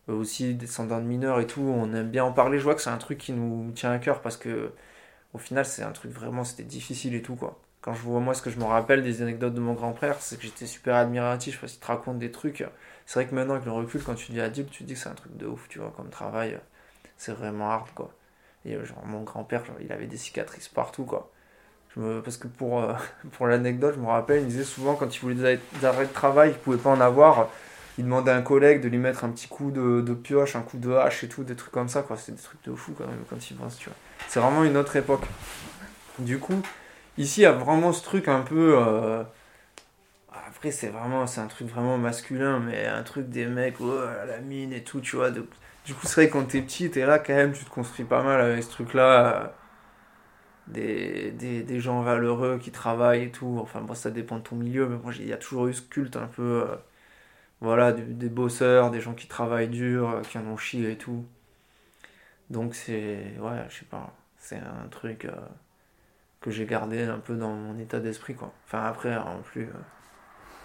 euh, 0.10 0.14
aussi 0.14 0.54
descendants 0.56 1.00
de 1.00 1.06
mineurs 1.06 1.40
et 1.40 1.48
tout, 1.48 1.62
on 1.62 1.94
aime 1.94 2.10
bien 2.10 2.24
en 2.26 2.34
parler. 2.34 2.58
Je 2.60 2.64
vois 2.64 2.76
que 2.76 2.82
c'est 2.82 2.90
un 2.90 2.98
truc 2.98 3.18
qui 3.20 3.32
nous 3.34 3.72
tient 3.72 3.92
à 3.92 4.00
cœur 4.00 4.22
parce 4.22 4.38
que 4.38 4.72
au 5.34 5.38
final, 5.40 5.66
c'est 5.66 5.84
un 5.84 5.92
truc 5.92 6.12
vraiment, 6.12 6.44
c'était 6.44 6.64
difficile 6.64 7.16
et 7.16 7.22
tout, 7.22 7.36
quoi. 7.36 7.60
Quand 7.82 7.94
je 7.94 8.02
vois 8.02 8.20
moi 8.20 8.34
ce 8.34 8.42
que 8.42 8.50
je 8.50 8.60
me 8.60 8.66
rappelle 8.66 9.04
des 9.04 9.22
anecdotes 9.22 9.54
de 9.54 9.62
mon 9.62 9.74
grand-père, 9.74 10.22
c'est 10.22 10.38
que 10.38 10.44
j'étais 10.44 10.66
super 10.66 10.96
admiratif 10.96 11.62
parce 11.62 11.74
qu'il 11.74 11.82
te 11.82 11.88
raconte 11.88 12.20
des 12.20 12.32
trucs. 12.32 12.66
C'est 13.06 13.20
vrai 13.20 13.30
que 13.30 13.36
maintenant, 13.36 13.54
avec 13.56 13.66
le 13.66 13.72
recul, 13.72 14.04
quand 14.04 14.16
tu 14.16 14.32
dis 14.32 14.42
adulte, 14.42 14.72
tu 14.72 14.84
dis 14.84 14.94
que 14.94 15.00
c'est 15.00 15.10
un 15.10 15.14
truc 15.16 15.38
de 15.38 15.48
ouf, 15.48 15.68
tu 15.70 15.80
vois, 15.80 15.94
comme 15.96 16.10
travail. 16.10 16.60
C'est 17.18 17.34
vraiment 17.34 17.72
hard, 17.72 17.90
quoi. 17.96 18.12
Et 18.65 18.76
euh, 18.76 18.86
genre, 18.86 19.06
mon 19.06 19.24
grand-père, 19.24 19.63
il 19.82 19.91
avait 19.91 20.08
des 20.08 20.17
cicatrices 20.17 20.67
partout, 20.67 21.06
quoi. 21.06 21.32
Parce 21.95 22.38
que 22.38 22.48
pour, 22.48 22.82
euh, 22.82 22.93
pour 23.34 23.48
l'anecdote, 23.48 23.95
je 23.95 24.00
me 24.00 24.08
rappelle, 24.08 24.41
il 24.41 24.48
disait 24.48 24.63
souvent 24.63 24.95
quand 24.95 25.13
il 25.15 25.19
voulait 25.19 25.60
des 25.80 25.86
arrêts 25.86 26.06
de 26.06 26.13
travail, 26.13 26.52
il 26.52 26.58
pouvait 26.58 26.78
pas 26.78 26.91
en 26.91 27.02
avoir. 27.02 27.50
Il 27.98 28.06
demandait 28.06 28.32
à 28.32 28.38
un 28.38 28.41
collègue 28.41 28.82
de 28.82 28.88
lui 28.88 28.98
mettre 28.98 29.26
un 29.26 29.30
petit 29.30 29.50
coup 29.50 29.72
de, 29.72 30.00
de 30.00 30.13
pioche, 30.13 30.56
un 30.56 30.62
coup 30.62 30.78
de 30.78 30.93
hache 30.93 31.24
et 31.26 31.28
tout, 31.28 31.43
des 31.43 31.56
trucs 31.56 31.74
comme 31.74 31.89
ça. 31.89 32.02
quoi 32.02 32.15
C'est 32.15 32.32
des 32.32 32.41
trucs 32.41 32.63
de 32.63 32.74
fou 32.74 32.93
quand 32.98 33.06
même 33.06 33.24
quand 33.30 33.52
il 33.52 33.58
pense. 33.58 33.78
C'est 34.30 34.39
vraiment 34.39 34.63
une 34.63 34.78
autre 34.78 34.95
époque. 34.95 35.26
Du 36.19 36.39
coup, 36.39 36.62
ici, 37.17 37.41
il 37.41 37.43
y 37.43 37.48
a 37.48 37.52
vraiment 37.52 37.91
ce 37.91 38.02
truc 38.02 38.30
un 38.30 38.41
peu. 38.41 38.78
Euh, 38.78 39.24
après, 40.48 40.72
c'est 40.72 40.88
vraiment, 40.88 41.28
c'est 41.28 41.41
un 41.41 41.48
truc 41.48 41.67
vraiment 41.67 41.98
masculin, 41.98 42.60
mais 42.60 42.86
un 42.86 43.04
truc 43.04 43.30
des 43.30 43.45
mecs, 43.45 43.82
oh, 43.82 44.00
la 44.28 44.39
mine 44.39 44.72
et 44.72 44.84
tout, 44.84 45.02
tu 45.02 45.17
vois. 45.17 45.32
Du 45.89 45.95
coup, 45.95 46.06
c'est 46.06 46.21
vrai 46.21 46.28
que 46.28 46.34
quand 46.34 46.45
t'es 46.45 46.62
petit, 46.62 46.91
t'es 46.91 47.04
là 47.04 47.17
quand 47.17 47.34
même, 47.34 47.52
tu 47.52 47.65
te 47.65 47.69
construis 47.71 48.06
pas 48.06 48.21
mal 48.21 48.39
avec 48.39 48.62
ce 48.62 48.69
truc-là 48.69 49.56
des, 50.67 51.32
des, 51.32 51.63
des, 51.63 51.80
gens 51.80 52.04
valeureux 52.04 52.60
qui 52.62 52.69
travaillent 52.69 53.23
et 53.23 53.32
tout. 53.32 53.58
Enfin, 53.60 53.82
bon, 53.82 53.95
ça 53.95 54.12
dépend 54.12 54.38
de 54.38 54.43
ton 54.43 54.56
milieu, 54.56 54.88
mais 54.88 54.97
moi, 54.97 55.12
il 55.17 55.28
y 55.28 55.34
a 55.34 55.38
toujours 55.38 55.65
eu 55.65 55.73
ce 55.73 55.82
culte 55.82 56.15
un 56.15 56.28
peu. 56.28 56.67
Euh, 56.69 56.75
voilà, 57.62 57.91
des, 57.91 58.30
bosseurs, 58.30 58.91
des 58.91 59.02
gens 59.02 59.15
qui 59.15 59.28
travaillent 59.28 59.67
dur, 59.67 60.10
euh, 60.12 60.21
qui 60.21 60.38
en 60.38 60.45
ont 60.45 60.58
chié 60.58 60.91
et 60.91 60.97
tout. 60.97 61.25
Donc, 62.52 62.75
c'est. 62.75 63.34
Ouais, 63.39 63.65
je 63.69 63.80
sais 63.80 63.86
pas. 63.86 64.13
C'est 64.38 64.58
un 64.58 64.88
truc 64.91 65.25
euh, 65.25 65.32
que 66.39 66.52
j'ai 66.52 66.67
gardé 66.67 67.02
un 67.04 67.17
peu 67.17 67.36
dans 67.36 67.54
mon 67.56 67.80
état 67.80 67.99
d'esprit, 67.99 68.36
quoi. 68.36 68.54
Enfin, 68.67 68.84
après, 68.84 69.17
en 69.17 69.41
plus. 69.41 69.67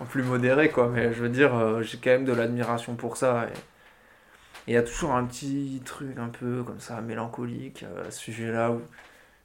en 0.00 0.04
plus 0.04 0.22
modéré, 0.22 0.68
quoi. 0.70 0.88
Mais 0.90 1.14
je 1.14 1.22
veux 1.22 1.30
dire, 1.30 1.82
j'ai 1.82 1.96
quand 1.96 2.10
même 2.10 2.26
de 2.26 2.34
l'admiration 2.34 2.94
pour 2.94 3.16
ça. 3.16 3.46
Il 4.66 4.74
y 4.74 4.76
a 4.76 4.82
toujours 4.82 5.12
un 5.12 5.24
petit 5.24 5.82
truc 5.84 6.18
un 6.18 6.28
peu 6.28 6.62
comme 6.64 6.80
ça, 6.80 7.00
mélancolique 7.00 7.84
à 8.06 8.10
ce 8.10 8.18
sujet-là 8.18 8.70
où 8.72 8.82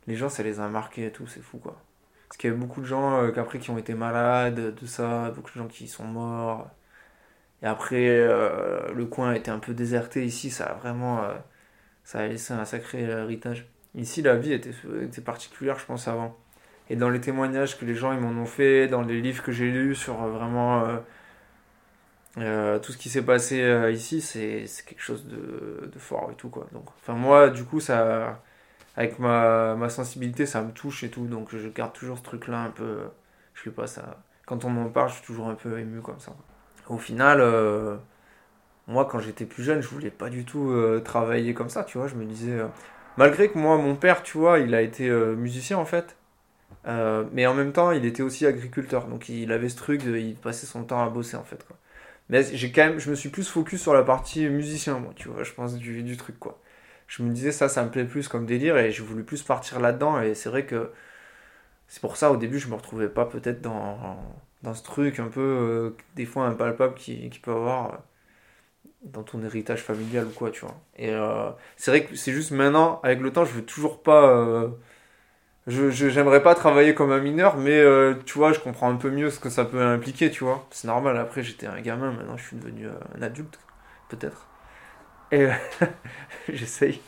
les 0.07 0.15
gens, 0.15 0.29
ça 0.29 0.43
les 0.43 0.59
a 0.59 0.67
marqués 0.69 1.07
et 1.07 1.11
tout, 1.11 1.27
c'est 1.27 1.41
fou 1.41 1.57
quoi. 1.59 1.81
Parce 2.27 2.37
qu'il 2.37 2.49
y 2.51 2.53
a 2.53 2.55
beaucoup 2.55 2.81
de 2.81 2.85
gens 2.85 3.23
euh, 3.23 3.33
après 3.37 3.59
qui 3.59 3.71
ont 3.71 3.77
été 3.77 3.93
malades, 3.95 4.75
tout 4.75 4.87
ça, 4.87 5.31
beaucoup 5.31 5.51
de 5.51 5.57
gens 5.57 5.67
qui 5.67 5.87
sont 5.87 6.05
morts. 6.05 6.69
Et 7.63 7.65
après, 7.67 8.07
euh, 8.09 8.93
le 8.93 9.05
coin 9.05 9.31
a 9.31 9.35
été 9.37 9.51
un 9.51 9.59
peu 9.59 9.73
déserté 9.73 10.25
ici, 10.25 10.49
ça 10.51 10.65
a 10.65 10.73
vraiment. 10.75 11.23
Euh, 11.23 11.33
ça 12.03 12.19
a 12.19 12.27
laissé 12.27 12.53
un 12.53 12.65
sacré 12.65 13.01
héritage. 13.01 13.67
Ici, 13.95 14.21
la 14.21 14.35
vie 14.35 14.53
était, 14.53 14.71
était 15.03 15.21
particulière, 15.21 15.79
je 15.79 15.85
pense, 15.85 16.07
avant. 16.07 16.37
Et 16.89 16.95
dans 16.95 17.09
les 17.09 17.21
témoignages 17.21 17.77
que 17.77 17.85
les 17.85 17.95
gens 17.95 18.13
ils 18.13 18.19
m'en 18.19 18.29
ont 18.41 18.45
fait, 18.45 18.87
dans 18.87 19.01
les 19.03 19.21
livres 19.21 19.43
que 19.43 19.51
j'ai 19.51 19.71
lus 19.71 19.95
sur 19.95 20.15
vraiment 20.15 20.83
Euh, 22.37 22.79
tout 22.79 22.91
ce 22.91 22.97
qui 22.97 23.09
s'est 23.09 23.23
passé 23.23 23.61
euh, 23.61 23.91
ici, 23.91 24.21
c'est 24.21 24.65
quelque 24.85 25.01
chose 25.01 25.25
de, 25.25 25.89
de 25.91 25.99
fort 25.99 26.29
et 26.31 26.35
tout, 26.35 26.49
quoi. 26.49 26.67
Donc, 26.71 26.85
moi, 27.09 27.49
du 27.49 27.63
coup, 27.63 27.79
ça, 27.79 28.41
avec 28.95 29.19
ma, 29.19 29.75
ma 29.75 29.89
sensibilité, 29.89 30.45
ça 30.45 30.61
me 30.61 30.71
touche 30.71 31.03
et 31.03 31.09
tout, 31.09 31.25
donc 31.25 31.55
je 31.55 31.67
garde 31.69 31.93
toujours 31.93 32.17
ce 32.19 32.23
truc-là 32.23 32.61
un 32.61 32.69
peu. 32.69 32.99
Je 33.55 33.63
sais 33.63 33.71
pas, 33.71 33.87
ça. 33.87 34.21
Quand 34.45 34.63
on 34.65 34.69
m'en 34.69 34.89
parle, 34.89 35.09
je 35.09 35.15
suis 35.15 35.25
toujours 35.25 35.49
un 35.49 35.55
peu 35.55 35.79
ému 35.79 36.01
comme 36.01 36.19
ça. 36.19 36.33
Au 36.87 36.97
final, 36.97 37.39
euh, 37.41 37.97
moi, 38.87 39.05
quand 39.05 39.19
j'étais 39.19 39.45
plus 39.45 39.63
jeune, 39.63 39.81
je 39.81 39.87
voulais 39.89 40.11
pas 40.11 40.29
du 40.29 40.45
tout 40.45 40.73
travailler 41.03 41.53
comme 41.53 41.69
ça, 41.69 41.83
tu 41.83 41.97
vois. 41.97 42.07
Je 42.07 42.15
me 42.15 42.25
disais. 42.25 42.59
malgré 43.17 43.49
que 43.49 43.57
moi, 43.57 43.77
mon 43.77 43.95
père, 43.95 44.23
tu 44.23 44.37
vois, 44.37 44.59
il 44.59 44.73
a 44.75 44.81
été 44.81 45.09
musicien 45.09 45.77
en 45.77 45.85
fait. 45.85 46.15
Mais 46.85 47.45
en 47.47 47.53
même 47.53 47.73
temps, 47.73 47.91
il 47.91 48.05
était 48.05 48.23
aussi 48.23 48.45
agriculteur, 48.47 49.07
donc 49.07 49.29
il 49.29 49.51
avait 49.51 49.69
ce 49.69 49.77
truc, 49.77 50.03
de, 50.03 50.17
il 50.17 50.35
passait 50.35 50.65
son 50.65 50.83
temps 50.83 51.03
à 51.03 51.09
bosser 51.09 51.37
en 51.37 51.43
fait. 51.43 51.65
Mais 52.29 52.43
j'ai 52.43 52.71
quand 52.71 52.85
même, 52.85 52.99
je 52.99 53.09
me 53.09 53.15
suis 53.15 53.29
plus 53.29 53.47
focus 53.49 53.81
sur 53.81 53.93
la 53.93 54.03
partie 54.03 54.47
musicien, 54.49 54.99
moi, 54.99 55.13
tu 55.15 55.29
vois, 55.29 55.43
je 55.43 55.53
pense 55.53 55.75
du, 55.75 56.03
du 56.03 56.17
truc 56.17 56.39
quoi. 56.39 56.61
Je 57.07 57.23
me 57.23 57.31
disais 57.33 57.51
ça, 57.51 57.69
ça 57.69 57.83
me 57.83 57.89
plaît 57.91 58.05
plus 58.05 58.27
comme 58.27 58.45
délire 58.45 58.77
et 58.77 58.91
j'ai 58.91 59.03
voulu 59.03 59.23
plus 59.23 59.43
partir 59.43 59.79
là-dedans 59.79 60.21
et 60.21 60.35
c'est 60.35 60.49
vrai 60.49 60.65
que 60.65 60.91
c'est 61.87 62.01
pour 62.01 62.17
ça 62.17 62.31
au 62.31 62.37
début 62.37 62.59
je 62.59 62.67
me 62.69 62.75
retrouvais 62.75 63.09
pas 63.09 63.25
peut-être 63.25 63.61
dans, 63.61 64.17
dans 64.63 64.73
ce 64.73 64.83
truc 64.83 65.19
un 65.19 65.27
peu 65.29 65.41
euh, 65.41 65.97
des 66.15 66.25
fois 66.25 66.45
impalpable 66.47 66.95
qui, 66.95 67.29
qui 67.29 67.39
peut 67.39 67.51
avoir 67.51 67.93
euh, 67.93 67.97
dans 69.03 69.23
ton 69.23 69.41
héritage 69.43 69.81
familial 69.83 70.27
ou 70.27 70.31
quoi, 70.31 70.51
tu 70.51 70.61
vois. 70.61 70.79
Et 70.97 71.09
euh, 71.11 71.51
c'est 71.77 71.91
vrai 71.91 72.05
que 72.05 72.15
c'est 72.15 72.33
juste 72.33 72.51
maintenant, 72.51 72.99
avec 73.03 73.19
le 73.21 73.31
temps, 73.31 73.45
je 73.45 73.53
veux 73.53 73.65
toujours 73.65 74.01
pas. 74.03 74.69
Je, 75.67 75.89
j'aimerais 75.91 76.41
pas 76.43 76.55
travailler 76.55 76.95
comme 76.95 77.11
un 77.11 77.19
mineur, 77.19 77.57
mais 77.57 77.77
euh, 77.79 78.15
tu 78.25 78.37
vois, 78.37 78.53
je 78.53 78.59
comprends 78.59 78.89
un 78.89 78.95
peu 78.95 79.11
mieux 79.11 79.29
ce 79.29 79.39
que 79.39 79.49
ça 79.49 79.65
peut 79.65 79.81
impliquer, 79.81 80.31
tu 80.31 80.43
vois. 80.43 80.67
C'est 80.71 80.87
normal, 80.87 81.17
après 81.17 81.43
j'étais 81.43 81.67
un 81.67 81.79
gamin, 81.81 82.11
maintenant 82.11 82.37
je 82.37 82.43
suis 82.45 82.57
devenu 82.57 82.87
euh, 82.87 82.93
un 83.17 83.21
adulte, 83.21 83.59
peut-être. 84.09 84.47
Et 85.31 85.47
j'essaye. 86.49 87.01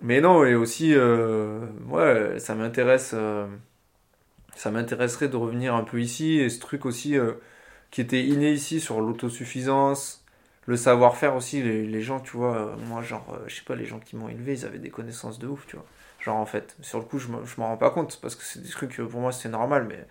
Mais 0.00 0.20
non, 0.20 0.44
et 0.44 0.54
aussi, 0.54 0.94
euh, 0.94 1.66
ouais, 1.88 2.38
ça 2.38 2.54
m'intéresse. 2.54 3.14
ça 4.54 4.70
m'intéresserait 4.70 5.28
de 5.28 5.36
revenir 5.36 5.74
un 5.74 5.84
peu 5.84 6.00
ici, 6.00 6.38
et 6.38 6.50
ce 6.50 6.60
truc 6.60 6.84
aussi 6.86 7.16
qui 7.90 8.00
était 8.00 8.22
inné 8.24 8.52
ici 8.52 8.80
sur 8.80 9.00
l'autosuffisance, 9.00 10.24
le 10.66 10.76
savoir-faire 10.76 11.36
aussi, 11.36 11.62
les, 11.62 11.86
les 11.86 12.02
gens, 12.02 12.20
tu 12.20 12.36
vois, 12.36 12.76
moi, 12.88 13.02
genre, 13.02 13.38
je 13.46 13.56
sais 13.56 13.64
pas, 13.64 13.76
les 13.76 13.86
gens 13.86 14.00
qui 14.00 14.16
m'ont 14.16 14.28
élevé, 14.28 14.52
ils 14.54 14.64
avaient 14.66 14.78
des 14.78 14.90
connaissances 14.90 15.38
de 15.38 15.46
ouf, 15.48 15.66
tu 15.66 15.76
vois. 15.76 15.86
Genre, 16.28 16.36
en 16.38 16.46
fait, 16.46 16.76
sur 16.82 17.00
le 17.00 17.06
coup, 17.06 17.18
je 17.18 17.28
me- 17.28 17.44
je 17.46 17.60
m'en 17.60 17.68
rends 17.68 17.76
pas 17.78 17.90
compte, 17.90 18.20
parce 18.22 18.36
que 18.36 18.44
c'est 18.44 18.62
des 18.62 18.70
trucs, 18.70 19.00
euh, 19.00 19.06
pour 19.08 19.20
moi, 19.20 19.32
c'est 19.32 19.48
normal, 19.50 19.86
mais 19.88 20.06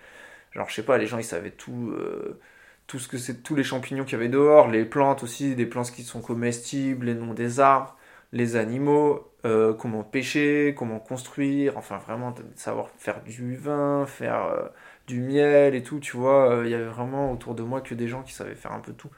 genre, 0.54 0.70
je 0.70 0.76
sais 0.76 0.84
pas, 0.84 0.98
les 0.98 1.08
gens, 1.08 1.18
ils 1.20 1.24
savaient 1.26 1.52
tout, 1.52 1.92
euh, 1.94 2.40
tout 2.88 3.00
ce 3.00 3.08
que 3.08 3.18
c'est, 3.18 3.44
tous 3.44 3.56
les 3.56 3.64
champignons 3.64 4.04
qu'il 4.06 4.14
y 4.14 4.16
avait 4.16 4.30
dehors, 4.30 4.70
les 4.70 4.86
plantes 4.86 5.24
aussi, 5.24 5.56
des 5.56 5.66
plantes 5.66 5.92
qui 5.92 6.04
sont 6.04 6.22
comestibles, 6.22 7.08
les 7.08 7.16
noms 7.16 7.34
des 7.34 7.60
arbres, 7.60 7.98
les 8.34 8.56
animaux, 8.58 9.32
euh, 9.46 9.74
comment 9.74 10.04
pêcher, 10.04 10.76
comment 10.78 11.00
construire, 11.00 11.78
enfin, 11.78 11.98
vraiment, 12.00 12.34
savoir 12.56 12.90
faire 12.98 13.22
du 13.24 13.56
vin, 13.56 14.06
faire 14.08 14.72
du 15.08 15.22
miel 15.22 15.76
et 15.76 15.84
tout, 15.84 16.00
tu 16.00 16.18
vois, 16.18 16.62
il 16.66 16.70
y 16.72 16.74
avait 16.76 16.86
vraiment 16.86 17.32
autour 17.32 17.56
de 17.56 17.64
moi 17.64 17.82
que 17.82 17.96
des 17.96 18.08
gens 18.08 18.24
qui 18.24 18.34
savaient 18.34 18.56
faire 18.56 18.74
un 18.74 18.80
peu 18.80 18.94
tout. 18.94 19.10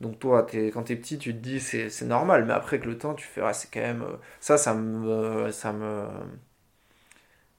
Donc 0.00 0.18
toi, 0.18 0.46
quand 0.72 0.82
t'es 0.84 0.96
petit, 0.96 1.18
tu 1.18 1.32
te 1.34 1.38
dis 1.38 1.60
c'est 1.60 2.02
normal, 2.02 2.44
mais 2.46 2.52
après 2.52 2.78
que 2.80 2.86
le 2.86 2.98
temps, 2.98 3.14
tu 3.14 3.26
fais 3.26 3.40
ah, 3.42 3.52
c'est 3.52 3.70
quand 3.72 3.80
même 3.80 4.02
euh, 4.02 4.16
ça, 4.40 4.58
ça 4.58 4.74
me 4.74 5.50
ça 5.52 5.72
me 5.72 6.06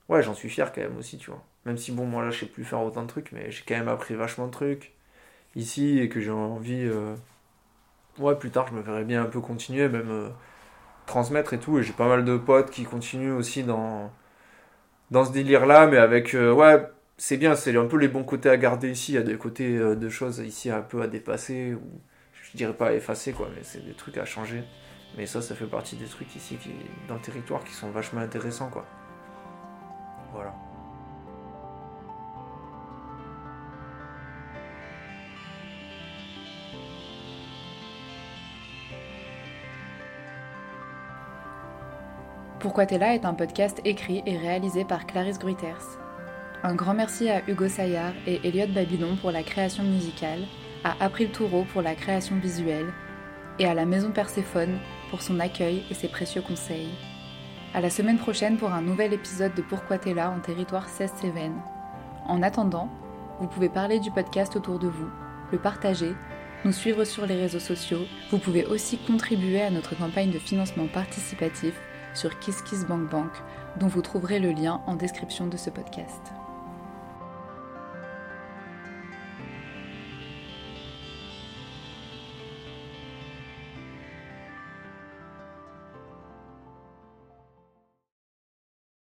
ouais, 0.10 0.22
j'en 0.22 0.34
suis 0.34 0.50
fier 0.50 0.72
quand 0.72 0.82
même 0.82 0.98
aussi, 0.98 1.18
tu 1.18 1.30
vois. 1.32 1.44
Même 1.66 1.78
si 1.78 1.92
bon, 1.92 2.06
moi 2.06 2.24
là, 2.24 2.32
je 2.32 2.40
sais 2.42 2.46
plus 2.46 2.64
faire 2.64 2.82
autant 2.82 3.04
de 3.04 3.08
trucs, 3.08 3.32
mais 3.32 3.52
j'ai 3.52 3.64
quand 3.68 3.76
même 3.76 3.88
appris 3.90 4.16
vachement 4.16 4.48
de 4.48 4.52
trucs 4.52 4.94
ici 5.56 6.00
et 6.00 6.10
que 6.10 6.22
j'ai 6.22 6.32
envie 6.32 6.86
euh, 6.86 7.16
ouais, 8.20 8.36
plus 8.36 8.52
tard, 8.52 8.68
je 8.70 8.74
me 8.74 8.82
verrais 8.82 9.04
bien 9.04 9.24
un 9.24 9.26
peu 9.28 9.42
continuer, 9.42 9.88
même 9.90 10.10
euh, 10.12 10.30
transmettre 11.08 11.54
et 11.54 11.60
tout. 11.60 11.80
Et 11.80 11.84
j'ai 11.84 11.94
pas 11.94 12.08
mal 12.08 12.26
de 12.26 12.38
potes 12.38 12.72
qui 12.72 12.86
continuent 12.86 13.34
aussi 13.34 13.64
dans 13.64 14.12
dans 15.12 15.26
ce 15.26 15.32
délire-là, 15.32 15.88
mais 15.88 15.98
avec 15.98 16.34
euh, 16.36 16.54
ouais, 16.54 16.82
c'est 17.18 17.38
bien, 17.38 17.56
c'est 17.56 17.76
un 17.78 17.86
peu 17.86 17.98
les 17.98 18.08
bons 18.08 18.24
côtés 18.24 18.50
à 18.50 18.58
garder 18.58 18.92
ici. 18.92 19.14
Il 19.14 19.16
y 19.16 19.18
a 19.18 19.24
des 19.24 19.38
côtés 19.38 19.78
euh, 19.78 19.96
de 19.96 20.10
choses 20.10 20.40
ici 20.40 20.70
un 20.70 20.82
peu 20.82 21.02
à 21.02 21.08
dépasser 21.08 21.76
je 22.52 22.58
dirais 22.58 22.74
pas 22.74 22.94
effacer 22.94 23.34
quoi, 23.34 23.50
mais 23.56 23.64
c'est 23.64 23.86
des 23.86 23.94
trucs 23.94 24.18
à 24.18 24.26
changer. 24.26 24.64
Mais 25.18 25.26
ça, 25.26 25.42
ça 25.42 25.56
fait 25.56 25.66
partie 25.66 25.96
des 25.96 26.06
trucs 26.06 26.36
ici 26.36 26.58
qui, 26.58 26.72
dans 27.08 27.16
le 27.16 27.22
territoire 27.22 27.64
qui 27.64 27.74
sont 27.74 27.90
vachement 27.90 28.22
intéressants 28.22 28.70
quoi. 28.70 28.86
Voilà. 30.34 30.54
Pourquoi 42.60 42.86
t'es 42.86 42.98
là 42.98 43.14
est 43.14 43.24
un 43.24 43.34
podcast 43.34 43.80
écrit 43.86 44.24
et 44.26 44.38
réalisé 44.38 44.84
par 44.84 45.06
Clarisse 45.06 45.40
Gruyters. 45.40 46.00
Un 46.64 46.74
grand 46.74 46.96
merci 46.96 47.30
à 47.30 47.42
Hugo 47.48 47.68
Saillard 47.68 48.14
et 48.26 48.40
Elliot 48.44 48.68
Babylon 48.74 49.16
pour 49.16 49.32
la 49.32 49.44
création 49.44 49.84
musicale, 49.84 50.42
à 50.84 50.96
April 51.04 51.30
Toureau 51.30 51.66
pour 51.72 51.82
la 51.82 51.96
création 51.96 52.38
visuelle, 52.38 52.94
et 53.60 53.66
à 53.66 53.74
la 53.74 53.86
Maison 53.86 54.12
Perséphone 54.12 54.80
pour 55.10 55.22
son 55.22 55.40
accueil 55.40 55.84
et 55.90 55.94
ses 55.94 56.08
précieux 56.08 56.42
conseils. 56.42 56.90
À 57.74 57.82
la 57.82 57.90
semaine 57.90 58.18
prochaine 58.18 58.58
pour 58.58 58.72
un 58.72 58.82
nouvel 58.82 59.14
épisode 59.14 59.54
de 59.56 59.62
Pourquoi 59.62 59.98
t'es 59.98 60.14
là 60.14 60.30
en 60.30 60.40
territoire 60.40 60.88
16 60.88 61.12
Cévennes. 61.22 61.62
En 62.26 62.42
attendant, 62.44 62.90
vous 63.40 63.48
pouvez 63.48 63.70
parler 63.70 64.00
du 64.00 64.12
podcast 64.12 64.56
autour 64.56 64.80
de 64.80 64.88
vous, 64.88 65.10
le 65.52 65.58
partager, 65.58 66.14
nous 66.66 66.72
suivre 66.72 67.04
sur 67.04 67.26
les 67.26 67.36
réseaux 67.36 67.60
sociaux. 67.60 68.06
Vous 68.32 68.40
pouvez 68.40 68.66
aussi 68.66 68.98
contribuer 68.98 69.62
à 69.62 69.70
notre 69.70 69.96
campagne 69.96 70.32
de 70.32 70.40
financement 70.40 70.88
participatif 70.88 71.80
sur 72.14 72.40
KissKissBankBank, 72.40 73.32
dont 73.80 73.88
vous 73.88 74.02
trouverez 74.02 74.40
le 74.40 74.52
lien 74.52 74.82
en 74.88 74.96
description 74.96 75.48
de 75.48 75.58
ce 75.58 75.70
podcast. 75.70 76.37